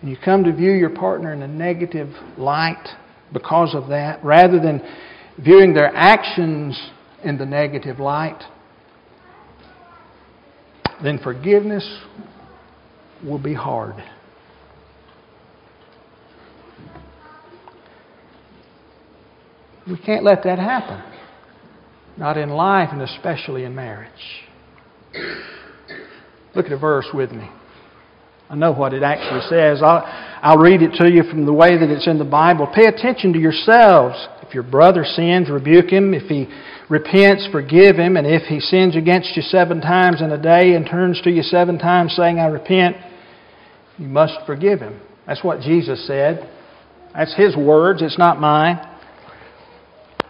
and 0.00 0.10
you 0.10 0.16
come 0.16 0.42
to 0.42 0.52
view 0.52 0.72
your 0.72 0.90
partner 0.90 1.32
in 1.32 1.40
a 1.42 1.46
negative 1.46 2.08
light 2.36 2.84
because 3.32 3.76
of 3.76 3.88
that, 3.90 4.24
rather 4.24 4.58
than 4.58 4.82
viewing 5.38 5.72
their 5.72 5.94
actions 5.94 6.76
in 7.22 7.38
the 7.38 7.46
negative 7.46 8.00
light, 8.00 8.42
then 11.00 11.20
forgiveness 11.22 11.88
will 13.24 13.38
be 13.38 13.54
hard. 13.54 14.02
We 19.88 19.98
can't 19.98 20.24
let 20.24 20.44
that 20.44 20.58
happen. 20.58 21.02
Not 22.16 22.36
in 22.36 22.50
life 22.50 22.90
and 22.92 23.02
especially 23.02 23.64
in 23.64 23.74
marriage. 23.74 24.10
Look 26.54 26.66
at 26.66 26.72
a 26.72 26.78
verse 26.78 27.06
with 27.12 27.32
me. 27.32 27.48
I 28.50 28.54
know 28.54 28.72
what 28.72 28.92
it 28.92 29.02
actually 29.02 29.40
says. 29.48 29.82
I'll, 29.82 30.04
I'll 30.42 30.58
read 30.58 30.82
it 30.82 30.92
to 31.00 31.10
you 31.10 31.22
from 31.22 31.46
the 31.46 31.52
way 31.52 31.78
that 31.78 31.88
it's 31.88 32.06
in 32.06 32.18
the 32.18 32.24
Bible. 32.24 32.66
Pay 32.66 32.84
attention 32.84 33.32
to 33.32 33.38
yourselves. 33.38 34.28
If 34.42 34.52
your 34.52 34.62
brother 34.62 35.04
sins, 35.04 35.48
rebuke 35.48 35.90
him. 35.90 36.12
If 36.12 36.24
he 36.24 36.46
repents, 36.90 37.48
forgive 37.50 37.96
him. 37.96 38.18
And 38.18 38.26
if 38.26 38.42
he 38.42 38.60
sins 38.60 38.94
against 38.94 39.34
you 39.36 39.42
seven 39.42 39.80
times 39.80 40.20
in 40.20 40.30
a 40.32 40.40
day 40.40 40.74
and 40.74 40.86
turns 40.86 41.22
to 41.22 41.30
you 41.30 41.42
seven 41.42 41.78
times 41.78 42.14
saying, 42.14 42.38
I 42.38 42.46
repent, 42.46 42.96
you 43.96 44.06
must 44.06 44.34
forgive 44.44 44.80
him. 44.80 45.00
That's 45.26 45.42
what 45.42 45.60
Jesus 45.60 46.06
said. 46.06 46.50
That's 47.14 47.34
his 47.34 47.56
words, 47.56 48.02
it's 48.02 48.18
not 48.18 48.38
mine. 48.38 48.78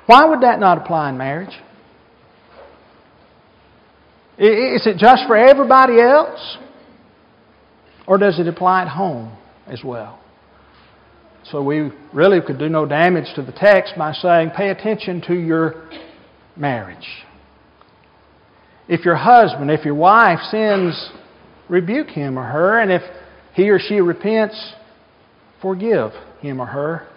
Why 0.07 0.25
would 0.25 0.41
that 0.43 0.59
not 0.59 0.79
apply 0.79 1.11
in 1.11 1.17
marriage? 1.17 1.55
Is 4.39 4.87
it 4.87 4.97
just 4.97 5.27
for 5.27 5.37
everybody 5.37 6.01
else? 6.01 6.59
Or 8.07 8.19
does 8.19 8.39
it 8.41 8.49
apply 8.49 8.83
at 8.83 8.89
home 8.89 9.37
as 9.67 9.83
well? 9.85 10.19
So 11.51 11.63
we 11.63 11.91
really 12.13 12.41
could 12.41 12.59
do 12.59 12.69
no 12.69 12.87
damage 12.87 13.27
to 13.37 13.43
the 13.43 13.53
text 13.53 13.95
by 13.97 14.13
saying, 14.13 14.51
pay 14.57 14.71
attention 14.71 15.21
to 15.29 15.35
your 15.35 15.89
marriage. 16.57 17.07
If 18.89 19.05
your 19.05 19.17
husband, 19.17 19.71
if 19.71 19.85
your 19.85 19.95
wife 19.95 20.41
sins, 20.51 21.11
rebuke 21.69 22.09
him 22.09 22.39
or 22.39 22.45
her, 22.45 22.81
and 22.81 22.91
if 22.91 23.03
he 23.55 23.71
or 23.71 23.79
she 23.79 24.01
repents, 24.01 24.75
forgive 25.61 26.11
him 26.41 26.61
or 26.61 26.67
her. 26.67 27.09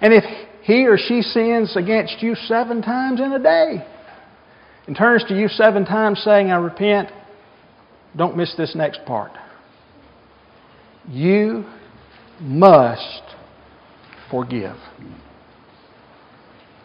And 0.00 0.12
if 0.12 0.24
he 0.64 0.86
or 0.86 0.96
she 0.96 1.20
sins 1.20 1.76
against 1.76 2.22
you 2.22 2.34
seven 2.34 2.80
times 2.80 3.20
in 3.20 3.32
a 3.32 3.38
day 3.38 3.86
and 4.86 4.96
turns 4.96 5.22
to 5.24 5.34
you 5.38 5.46
seven 5.46 5.84
times 5.84 6.22
saying, 6.24 6.50
I 6.50 6.56
repent, 6.56 7.10
don't 8.16 8.34
miss 8.34 8.54
this 8.56 8.74
next 8.74 9.04
part. 9.04 9.32
You 11.06 11.66
must 12.40 13.22
forgive. 14.30 14.76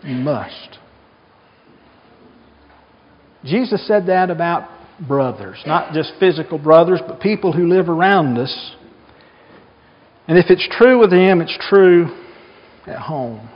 You 0.04 0.16
must. 0.16 0.78
Jesus 3.46 3.88
said 3.88 4.08
that 4.08 4.30
about 4.30 4.70
brothers, 5.08 5.64
not 5.66 5.94
just 5.94 6.12
physical 6.20 6.58
brothers, 6.58 7.00
but 7.08 7.22
people 7.22 7.54
who 7.54 7.68
live 7.68 7.88
around 7.88 8.38
us. 8.38 8.76
And 10.28 10.38
if 10.38 10.48
it's 10.50 10.68
true 10.70 11.00
with 11.00 11.12
them, 11.12 11.40
it's 11.40 11.58
true 11.70 12.08
at 12.86 13.00
home. 13.00 13.50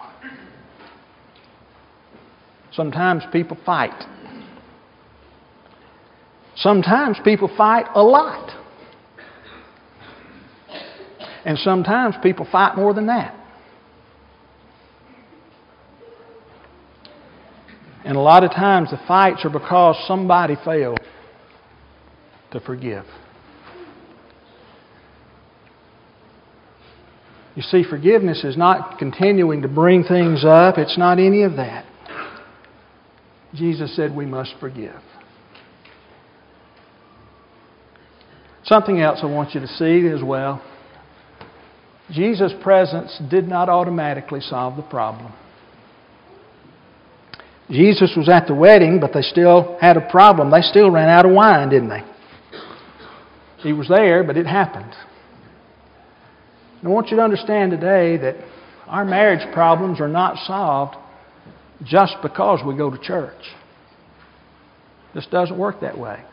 Sometimes 2.75 3.23
people 3.31 3.57
fight. 3.65 4.03
Sometimes 6.55 7.17
people 7.23 7.49
fight 7.55 7.85
a 7.95 8.03
lot. 8.03 8.49
And 11.45 11.57
sometimes 11.57 12.15
people 12.23 12.47
fight 12.51 12.75
more 12.75 12.93
than 12.93 13.07
that. 13.07 13.39
And 18.05 18.17
a 18.17 18.19
lot 18.19 18.43
of 18.43 18.51
times 18.51 18.91
the 18.91 18.99
fights 19.07 19.45
are 19.45 19.49
because 19.49 19.95
somebody 20.07 20.55
failed 20.63 20.99
to 22.51 22.59
forgive. 22.59 23.05
You 27.55 27.61
see, 27.61 27.83
forgiveness 27.87 28.43
is 28.43 28.57
not 28.57 28.97
continuing 28.97 29.61
to 29.61 29.67
bring 29.67 30.03
things 30.03 30.43
up, 30.43 30.77
it's 30.77 30.97
not 30.97 31.19
any 31.19 31.43
of 31.43 31.55
that. 31.57 31.85
Jesus 33.53 33.95
said 33.95 34.15
we 34.15 34.25
must 34.25 34.55
forgive. 34.59 34.99
Something 38.65 39.01
else 39.01 39.19
I 39.21 39.25
want 39.25 39.53
you 39.53 39.59
to 39.59 39.67
see 39.67 40.07
as 40.07 40.23
well. 40.23 40.63
Jesus' 42.11 42.53
presence 42.61 43.19
did 43.29 43.47
not 43.47 43.69
automatically 43.69 44.41
solve 44.41 44.75
the 44.75 44.83
problem. 44.83 45.33
Jesus 47.69 48.13
was 48.15 48.29
at 48.29 48.47
the 48.47 48.53
wedding, 48.53 48.99
but 48.99 49.11
they 49.13 49.21
still 49.21 49.77
had 49.79 49.97
a 49.97 50.09
problem. 50.09 50.51
They 50.51 50.61
still 50.61 50.91
ran 50.91 51.09
out 51.09 51.25
of 51.25 51.31
wine, 51.31 51.69
didn't 51.69 51.89
they? 51.89 52.03
He 53.59 53.73
was 53.73 53.87
there, 53.87 54.23
but 54.23 54.37
it 54.37 54.45
happened. 54.45 54.93
And 56.79 56.87
I 56.87 56.89
want 56.89 57.09
you 57.09 57.17
to 57.17 57.23
understand 57.23 57.71
today 57.71 58.17
that 58.17 58.35
our 58.87 59.05
marriage 59.05 59.51
problems 59.53 60.01
are 60.01 60.09
not 60.09 60.37
solved 60.45 60.97
just 61.83 62.15
because 62.21 62.61
we 62.65 62.75
go 62.75 62.89
to 62.89 62.97
church. 62.97 63.43
This 65.13 65.27
doesn't 65.27 65.57
work 65.57 65.81
that 65.81 65.97
way. 65.97 66.23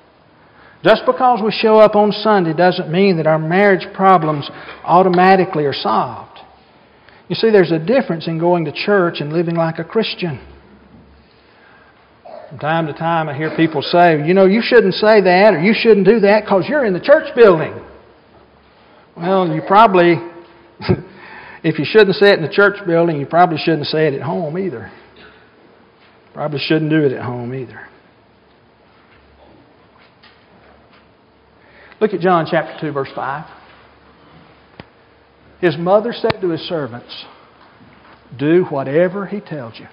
Just 0.82 1.02
because 1.04 1.40
we 1.44 1.52
show 1.52 1.78
up 1.78 1.94
on 1.94 2.10
Sunday 2.10 2.54
doesn't 2.54 2.90
mean 2.90 3.18
that 3.18 3.26
our 3.26 3.38
marriage 3.38 3.86
problems 3.94 4.48
automatically 4.82 5.66
are 5.66 5.74
solved. 5.74 6.38
You 7.28 7.36
see, 7.36 7.50
there's 7.50 7.70
a 7.70 7.78
difference 7.78 8.26
in 8.26 8.38
going 8.38 8.64
to 8.64 8.72
church 8.72 9.20
and 9.20 9.32
living 9.32 9.54
like 9.54 9.78
a 9.78 9.84
Christian. 9.84 10.40
From 12.48 12.58
time 12.58 12.86
to 12.86 12.92
time, 12.94 13.28
I 13.28 13.36
hear 13.36 13.54
people 13.56 13.82
say, 13.82 14.26
you 14.26 14.34
know, 14.34 14.46
you 14.46 14.62
shouldn't 14.62 14.94
say 14.94 15.20
that 15.20 15.54
or 15.54 15.60
you 15.60 15.74
shouldn't 15.74 16.06
do 16.06 16.20
that 16.20 16.44
because 16.44 16.64
you're 16.68 16.84
in 16.84 16.94
the 16.94 17.00
church 17.00 17.32
building. 17.36 17.74
Well, 19.16 19.54
you 19.54 19.62
probably, 19.68 20.14
if 21.62 21.78
you 21.78 21.84
shouldn't 21.84 22.16
say 22.16 22.30
it 22.30 22.38
in 22.38 22.42
the 22.42 22.50
church 22.50 22.84
building, 22.86 23.20
you 23.20 23.26
probably 23.26 23.58
shouldn't 23.58 23.86
say 23.86 24.08
it 24.08 24.14
at 24.14 24.22
home 24.22 24.58
either. 24.58 24.90
Probably 26.40 26.58
shouldn't 26.58 26.90
do 26.90 27.04
it 27.04 27.12
at 27.12 27.22
home 27.22 27.52
either. 27.52 27.86
Look 32.00 32.14
at 32.14 32.20
John 32.20 32.46
chapter 32.50 32.80
2, 32.80 32.92
verse 32.92 33.10
5. 33.14 33.44
His 35.60 35.76
mother 35.76 36.14
said 36.14 36.40
to 36.40 36.48
his 36.48 36.62
servants, 36.62 37.26
Do 38.38 38.64
whatever 38.70 39.26
he 39.26 39.40
tells 39.40 39.78
you. 39.78 39.86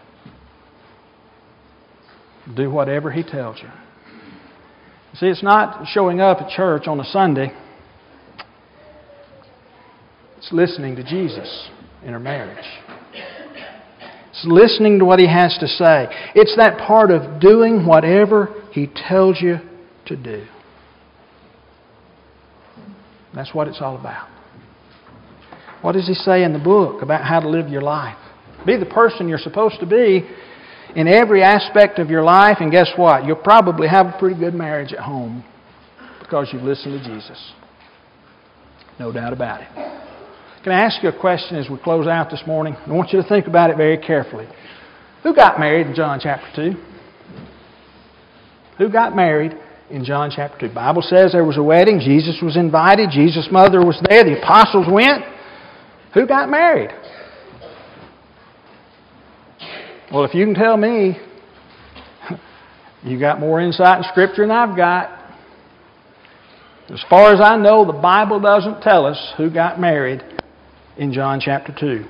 Do 2.55 2.71
whatever 2.71 3.12
he 3.12 3.23
tells 3.23 3.57
you. 3.62 3.67
See, 5.15 5.25
it's 5.25 5.43
not 5.43 5.86
showing 5.89 6.21
up 6.21 6.38
at 6.38 6.49
church 6.51 6.88
on 6.88 6.97
a 7.01 7.05
Sunday, 7.12 7.51
it's 10.38 10.53
listening 10.53 10.95
to 10.95 11.03
Jesus 11.03 11.67
in 12.05 12.13
her 12.13 12.21
marriage. 12.21 12.63
It's 14.38 14.45
listening 14.45 15.00
to 15.00 15.06
what 15.06 15.17
he 15.19 15.28
has 15.28 15.58
to 15.60 15.67
say. 15.67 16.08
It's 16.36 16.56
that 16.58 16.78
part 16.78 17.10
of 17.10 17.39
doing 17.41 17.88
whatever 17.88 18.54
he 18.71 18.88
tells 18.88 19.41
you 19.41 19.58
to 20.06 20.15
do. 20.15 20.45
That's 23.34 23.52
what 23.54 23.67
it's 23.67 23.82
all 23.82 24.00
about. 24.00 24.28
What 25.82 25.93
does 25.93 26.08
he 26.08 26.13
say 26.13 26.43
in 26.43 26.54
the 26.54 26.60
book 26.60 27.02
about 27.02 27.23
how 27.23 27.39
to 27.39 27.50
live 27.50 27.69
your 27.69 27.82
life? 27.82 28.17
Be 28.65 28.78
the 28.78 28.86
person 28.86 29.28
you're 29.28 29.39
supposed 29.39 29.80
to 29.80 29.88
be 29.88 30.28
in 30.95 31.08
every 31.08 31.41
aspect 31.41 31.97
of 31.97 32.10
your 32.12 32.23
life, 32.23 32.58
and 32.60 32.71
guess 32.71 32.91
what? 32.95 33.26
You'll 33.26 33.38
probably 33.38 33.88
have 33.88 34.06
a 34.06 34.15
pretty 34.19 34.39
good 34.39 34.54
marriage 34.54 34.93
at 34.93 35.00
home 35.00 35.43
because 36.20 36.49
you've 36.53 36.64
listened 36.64 37.01
to 37.01 37.09
Jesus. 37.09 37.53
No 38.99 39.11
doubt 39.11 39.34
about 39.34 39.61
it. 39.61 40.07
Can 40.68 40.76
I 40.76 40.82
ask 40.82 41.01
you 41.01 41.07
a 41.07 41.18
question 41.18 41.55
as 41.55 41.70
we 41.70 41.78
close 41.78 42.07
out 42.07 42.30
this 42.30 42.43
morning? 42.45 42.76
I 42.76 42.91
want 42.91 43.13
you 43.13 43.22
to 43.22 43.30
think 43.30 43.47
about 43.47 43.70
it 43.70 43.78
very 43.78 43.97
carefully. 43.97 44.45
Who 45.24 45.34
got 45.34 45.61
married 45.61 45.88
in 45.88 45.95
John 45.95 46.20
chapter 46.22 46.74
2? 46.74 46.78
Who 48.78 48.89
got 48.91 49.15
married 49.15 49.53
in 49.89 50.03
John 50.03 50.30
chapter 50.30 50.59
2. 50.59 50.68
The 50.68 50.74
Bible 50.74 51.01
says 51.01 51.32
there 51.32 51.45
was 51.45 51.55
a 51.55 51.63
wedding. 51.63 52.01
Jesus 52.01 52.39
was 52.43 52.57
invited. 52.57 53.11
Jesus' 53.11 53.47
mother 53.49 53.80
was 53.80 53.97
there. 54.09 54.26
The 54.26 54.43
apostles 54.43 54.88
went. 54.91 55.24
Who 56.13 56.28
got 56.28 56.49
married? 56.49 56.89
Well, 60.11 60.26
if 60.26 60.34
you 60.34 60.43
can 60.43 60.53
tell 60.53 60.76
me, 60.76 61.18
you 63.05 63.18
got 63.18 63.39
more 63.39 63.61
insight 63.61 63.99
in 63.99 64.03
Scripture 64.11 64.45
than 64.45 64.51
I've 64.51 64.76
got. 64.76 65.18
As 66.89 67.01
far 67.09 67.34
as 67.34 67.39
I 67.41 67.55
know, 67.55 67.86
the 67.86 67.93
Bible 67.93 68.41
doesn't 68.41 68.82
tell 68.82 69.05
us 69.05 69.34
who 69.38 69.49
got 69.49 69.80
married 69.80 70.22
in 70.98 71.14
John 71.14 71.39
chapter 71.39 71.74
2. 71.78 72.06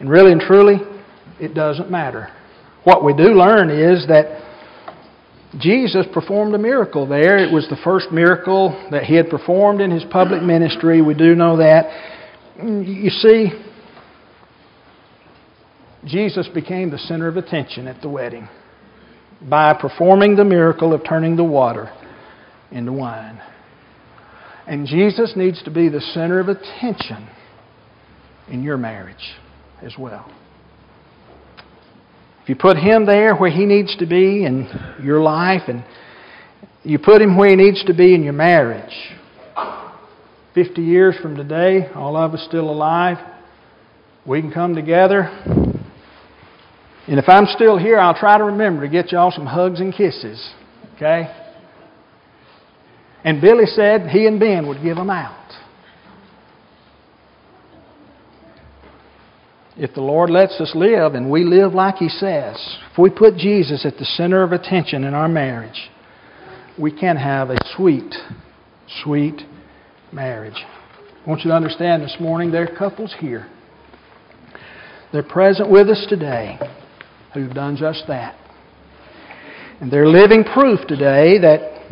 And 0.00 0.08
really 0.08 0.32
and 0.32 0.40
truly, 0.40 0.76
it 1.38 1.54
doesn't 1.54 1.90
matter 1.90 2.28
What 2.84 3.04
we 3.04 3.12
do 3.12 3.34
learn 3.34 3.70
is 3.70 4.06
that 4.08 4.40
Jesus 5.58 6.06
performed 6.12 6.54
a 6.54 6.58
miracle 6.58 7.06
there. 7.06 7.38
It 7.38 7.52
was 7.52 7.68
the 7.68 7.76
first 7.82 8.10
miracle 8.12 8.88
that 8.90 9.04
he 9.04 9.16
had 9.16 9.28
performed 9.28 9.80
in 9.80 9.90
his 9.90 10.04
public 10.10 10.42
ministry. 10.42 11.02
We 11.02 11.14
do 11.14 11.34
know 11.34 11.56
that. 11.56 11.90
You 12.62 13.10
see, 13.10 13.48
Jesus 16.04 16.48
became 16.54 16.90
the 16.90 16.98
center 16.98 17.26
of 17.26 17.36
attention 17.36 17.88
at 17.88 18.00
the 18.00 18.08
wedding 18.08 18.48
by 19.42 19.74
performing 19.74 20.36
the 20.36 20.44
miracle 20.44 20.94
of 20.94 21.02
turning 21.04 21.36
the 21.36 21.44
water 21.44 21.90
into 22.70 22.92
wine. 22.92 23.40
And 24.66 24.86
Jesus 24.86 25.32
needs 25.36 25.62
to 25.64 25.70
be 25.70 25.88
the 25.88 26.00
center 26.00 26.38
of 26.38 26.48
attention 26.48 27.28
in 28.50 28.62
your 28.62 28.76
marriage 28.76 29.34
as 29.82 29.94
well. 29.98 30.30
If 32.42 32.48
you 32.48 32.56
put 32.56 32.76
Him 32.76 33.06
there 33.06 33.34
where 33.36 33.50
He 33.50 33.64
needs 33.66 33.96
to 33.96 34.06
be 34.06 34.44
in 34.44 34.68
your 35.02 35.20
life, 35.20 35.62
and 35.68 35.84
you 36.82 36.98
put 36.98 37.22
Him 37.22 37.36
where 37.36 37.50
He 37.50 37.56
needs 37.56 37.84
to 37.84 37.94
be 37.94 38.14
in 38.14 38.22
your 38.22 38.32
marriage, 38.32 38.94
50 40.54 40.82
years 40.82 41.16
from 41.22 41.36
today, 41.36 41.88
all 41.94 42.16
of 42.16 42.34
us 42.34 42.44
still 42.48 42.70
alive, 42.70 43.18
we 44.26 44.40
can 44.40 44.50
come 44.50 44.74
together. 44.74 45.22
And 47.06 47.18
if 47.18 47.28
I'm 47.28 47.46
still 47.46 47.78
here, 47.78 47.98
I'll 47.98 48.18
try 48.18 48.36
to 48.38 48.44
remember 48.44 48.82
to 48.82 48.88
get 48.88 49.12
y'all 49.12 49.30
some 49.30 49.46
hugs 49.46 49.80
and 49.80 49.94
kisses. 49.94 50.50
Okay? 50.96 51.28
And 53.24 53.40
Billy 53.40 53.66
said 53.66 54.08
he 54.08 54.26
and 54.26 54.40
Ben 54.40 54.66
would 54.66 54.82
give 54.82 54.96
them 54.96 55.10
out. 55.10 55.36
If 59.76 59.94
the 59.94 60.00
Lord 60.00 60.30
lets 60.30 60.60
us 60.60 60.72
live 60.74 61.14
and 61.14 61.30
we 61.30 61.44
live 61.44 61.74
like 61.74 61.96
He 61.96 62.08
says, 62.08 62.56
if 62.92 62.98
we 62.98 63.10
put 63.10 63.36
Jesus 63.36 63.86
at 63.86 63.96
the 63.98 64.04
center 64.04 64.42
of 64.42 64.52
attention 64.52 65.04
in 65.04 65.14
our 65.14 65.28
marriage, 65.28 65.90
we 66.78 66.90
can 66.90 67.16
have 67.16 67.50
a 67.50 67.58
sweet, 67.76 68.14
sweet 69.02 69.42
marriage. 70.12 70.64
I 71.24 71.28
want 71.28 71.42
you 71.44 71.50
to 71.50 71.56
understand 71.56 72.02
this 72.02 72.16
morning 72.18 72.50
there 72.50 72.64
are 72.64 72.76
couples 72.76 73.14
here. 73.20 73.48
They're 75.12 75.22
present 75.22 75.70
with 75.70 75.88
us 75.88 76.06
today 76.08 76.58
who've 77.34 77.52
done 77.52 77.76
just 77.76 78.04
that. 78.08 78.36
And 79.80 79.90
they're 79.90 80.08
living 80.08 80.44
proof 80.44 80.80
today 80.86 81.38
that 81.38 81.82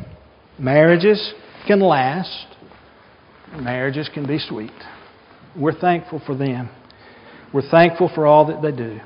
marriages 0.58 1.32
can 1.66 1.80
last, 1.80 2.46
marriages 3.56 4.08
can 4.12 4.26
be 4.26 4.38
sweet. 4.38 4.72
We're 5.56 5.78
thankful 5.78 6.20
for 6.24 6.36
them. 6.36 6.70
We're 7.52 7.68
thankful 7.70 8.10
for 8.14 8.26
all 8.26 8.46
that 8.46 8.62
they 8.62 8.72
do. 8.72 9.00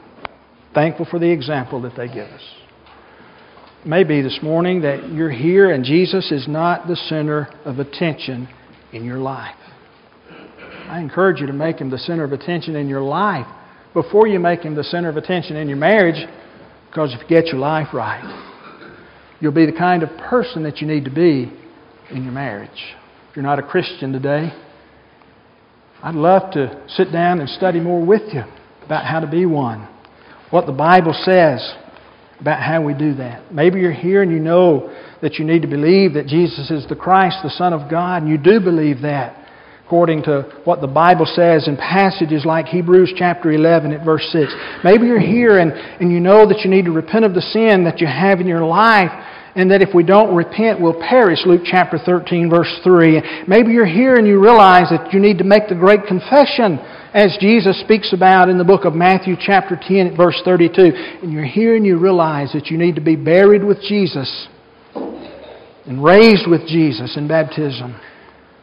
Thankful 0.74 1.06
for 1.10 1.18
the 1.18 1.30
example 1.30 1.82
that 1.82 1.96
they 1.96 2.08
give 2.08 2.28
us. 2.28 2.42
Maybe 3.84 4.22
this 4.22 4.38
morning 4.42 4.82
that 4.82 5.12
you're 5.12 5.30
here 5.30 5.72
and 5.72 5.84
Jesus 5.84 6.30
is 6.32 6.46
not 6.48 6.86
the 6.86 6.96
center 6.96 7.48
of 7.64 7.78
attention 7.78 8.48
in 8.92 9.04
your 9.04 9.18
life. 9.18 9.56
I 10.88 11.00
encourage 11.00 11.40
you 11.40 11.46
to 11.46 11.52
make 11.52 11.80
him 11.80 11.90
the 11.90 11.98
center 11.98 12.24
of 12.24 12.32
attention 12.32 12.76
in 12.76 12.88
your 12.88 13.00
life 13.00 13.46
before 13.94 14.26
you 14.26 14.38
make 14.38 14.60
him 14.60 14.74
the 14.74 14.84
center 14.84 15.08
of 15.08 15.16
attention 15.16 15.56
in 15.56 15.68
your 15.68 15.76
marriage, 15.76 16.26
because 16.88 17.14
if 17.14 17.20
you 17.22 17.28
get 17.28 17.46
your 17.46 17.58
life 17.58 17.88
right, 17.92 18.22
you'll 19.40 19.52
be 19.52 19.66
the 19.66 19.72
kind 19.72 20.02
of 20.02 20.10
person 20.18 20.62
that 20.62 20.80
you 20.80 20.86
need 20.86 21.04
to 21.04 21.10
be 21.10 21.52
in 22.10 22.24
your 22.24 22.32
marriage. 22.32 22.70
If 23.30 23.36
you're 23.36 23.42
not 23.42 23.58
a 23.58 23.62
Christian 23.62 24.12
today, 24.12 24.52
I'd 26.02 26.16
love 26.16 26.52
to 26.54 26.82
sit 26.88 27.12
down 27.12 27.38
and 27.38 27.48
study 27.48 27.78
more 27.78 28.04
with 28.04 28.34
you 28.34 28.42
about 28.84 29.04
how 29.04 29.20
to 29.20 29.26
be 29.28 29.46
one, 29.46 29.88
what 30.50 30.66
the 30.66 30.72
Bible 30.72 31.14
says 31.24 31.74
about 32.40 32.60
how 32.60 32.82
we 32.82 32.92
do 32.92 33.14
that. 33.14 33.54
Maybe 33.54 33.78
you're 33.78 33.92
here 33.92 34.20
and 34.20 34.32
you 34.32 34.40
know 34.40 34.92
that 35.22 35.34
you 35.34 35.44
need 35.44 35.62
to 35.62 35.68
believe 35.68 36.14
that 36.14 36.26
Jesus 36.26 36.72
is 36.72 36.88
the 36.88 36.96
Christ, 36.96 37.36
the 37.44 37.50
Son 37.50 37.72
of 37.72 37.88
God, 37.88 38.22
and 38.22 38.30
you 38.30 38.36
do 38.36 38.58
believe 38.58 39.02
that 39.02 39.38
according 39.86 40.24
to 40.24 40.60
what 40.64 40.80
the 40.80 40.88
Bible 40.88 41.26
says 41.26 41.68
in 41.68 41.76
passages 41.76 42.44
like 42.44 42.66
Hebrews 42.66 43.12
chapter 43.16 43.52
11 43.52 43.92
at 43.92 44.04
verse 44.04 44.26
6. 44.32 44.52
Maybe 44.82 45.06
you're 45.06 45.20
here 45.20 45.58
and, 45.58 45.70
and 45.70 46.10
you 46.10 46.18
know 46.18 46.48
that 46.48 46.62
you 46.64 46.70
need 46.70 46.86
to 46.86 46.92
repent 46.92 47.24
of 47.24 47.34
the 47.34 47.42
sin 47.42 47.84
that 47.84 48.00
you 48.00 48.08
have 48.08 48.40
in 48.40 48.48
your 48.48 48.64
life 48.64 49.12
and 49.54 49.70
that 49.70 49.82
if 49.82 49.94
we 49.94 50.02
don't 50.02 50.34
repent, 50.34 50.80
we'll 50.80 50.98
perish. 50.98 51.40
Luke 51.44 51.62
chapter 51.64 51.98
13, 51.98 52.48
verse 52.48 52.72
3. 52.82 53.44
Maybe 53.46 53.72
you're 53.72 53.84
here 53.86 54.16
and 54.16 54.26
you 54.26 54.42
realize 54.42 54.88
that 54.90 55.12
you 55.12 55.20
need 55.20 55.38
to 55.38 55.44
make 55.44 55.68
the 55.68 55.74
great 55.74 56.06
confession 56.06 56.78
as 57.12 57.36
Jesus 57.40 57.78
speaks 57.80 58.14
about 58.14 58.48
in 58.48 58.56
the 58.56 58.64
book 58.64 58.86
of 58.86 58.94
Matthew 58.94 59.36
chapter 59.38 59.78
10 59.80 60.16
verse 60.16 60.40
32. 60.44 60.80
And 61.22 61.32
you're 61.32 61.44
here 61.44 61.76
and 61.76 61.84
you 61.84 61.98
realize 61.98 62.52
that 62.54 62.68
you 62.68 62.78
need 62.78 62.94
to 62.94 63.02
be 63.02 63.16
buried 63.16 63.62
with 63.62 63.80
Jesus 63.82 64.48
and 64.94 66.02
raised 66.02 66.48
with 66.48 66.66
Jesus 66.66 67.16
in 67.16 67.28
baptism. 67.28 68.00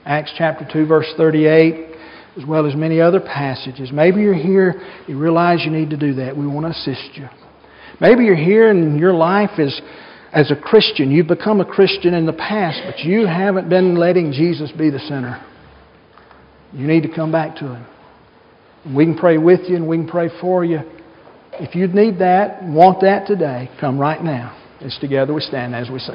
Acts 0.05 0.33
chapter 0.37 0.67
2, 0.71 0.87
verse 0.87 1.07
38, 1.17 1.95
as 2.37 2.45
well 2.47 2.65
as 2.65 2.75
many 2.75 2.99
other 2.99 3.19
passages. 3.19 3.91
Maybe 3.93 4.21
you're 4.21 4.33
here, 4.33 4.81
you 5.07 5.19
realize 5.19 5.59
you 5.63 5.71
need 5.71 5.91
to 5.91 5.97
do 5.97 6.15
that. 6.15 6.35
We 6.35 6.47
want 6.47 6.65
to 6.65 6.71
assist 6.71 7.15
you. 7.15 7.27
Maybe 8.01 8.23
you're 8.23 8.35
here 8.35 8.71
and 8.71 8.99
your 8.99 9.13
life 9.13 9.59
is 9.59 9.79
as 10.31 10.51
a 10.51 10.55
Christian. 10.55 11.11
You've 11.11 11.27
become 11.27 11.61
a 11.61 11.65
Christian 11.65 12.13
in 12.13 12.25
the 12.25 12.33
past, 12.33 12.81
but 12.85 12.99
you 12.99 13.25
haven't 13.25 13.69
been 13.69 13.95
letting 13.95 14.31
Jesus 14.31 14.71
be 14.71 14.89
the 14.89 14.99
center. 14.99 15.43
You 16.73 16.85
need 16.85 17.03
to 17.03 17.13
come 17.13 17.31
back 17.31 17.55
to 17.57 17.75
Him. 17.75 17.85
We 18.95 19.05
can 19.05 19.17
pray 19.17 19.37
with 19.37 19.61
you 19.67 19.75
and 19.75 19.87
we 19.87 19.97
can 19.97 20.07
pray 20.07 20.29
for 20.39 20.63
you. 20.63 20.79
If 21.53 21.75
you 21.75 21.87
need 21.87 22.19
that, 22.19 22.63
want 22.63 23.01
that 23.01 23.27
today, 23.27 23.69
come 23.79 23.99
right 23.99 24.23
now. 24.23 24.55
As 24.81 24.97
together 25.01 25.33
we 25.33 25.41
stand 25.41 25.75
as 25.75 25.89
we 25.89 25.99
say. 25.99 26.07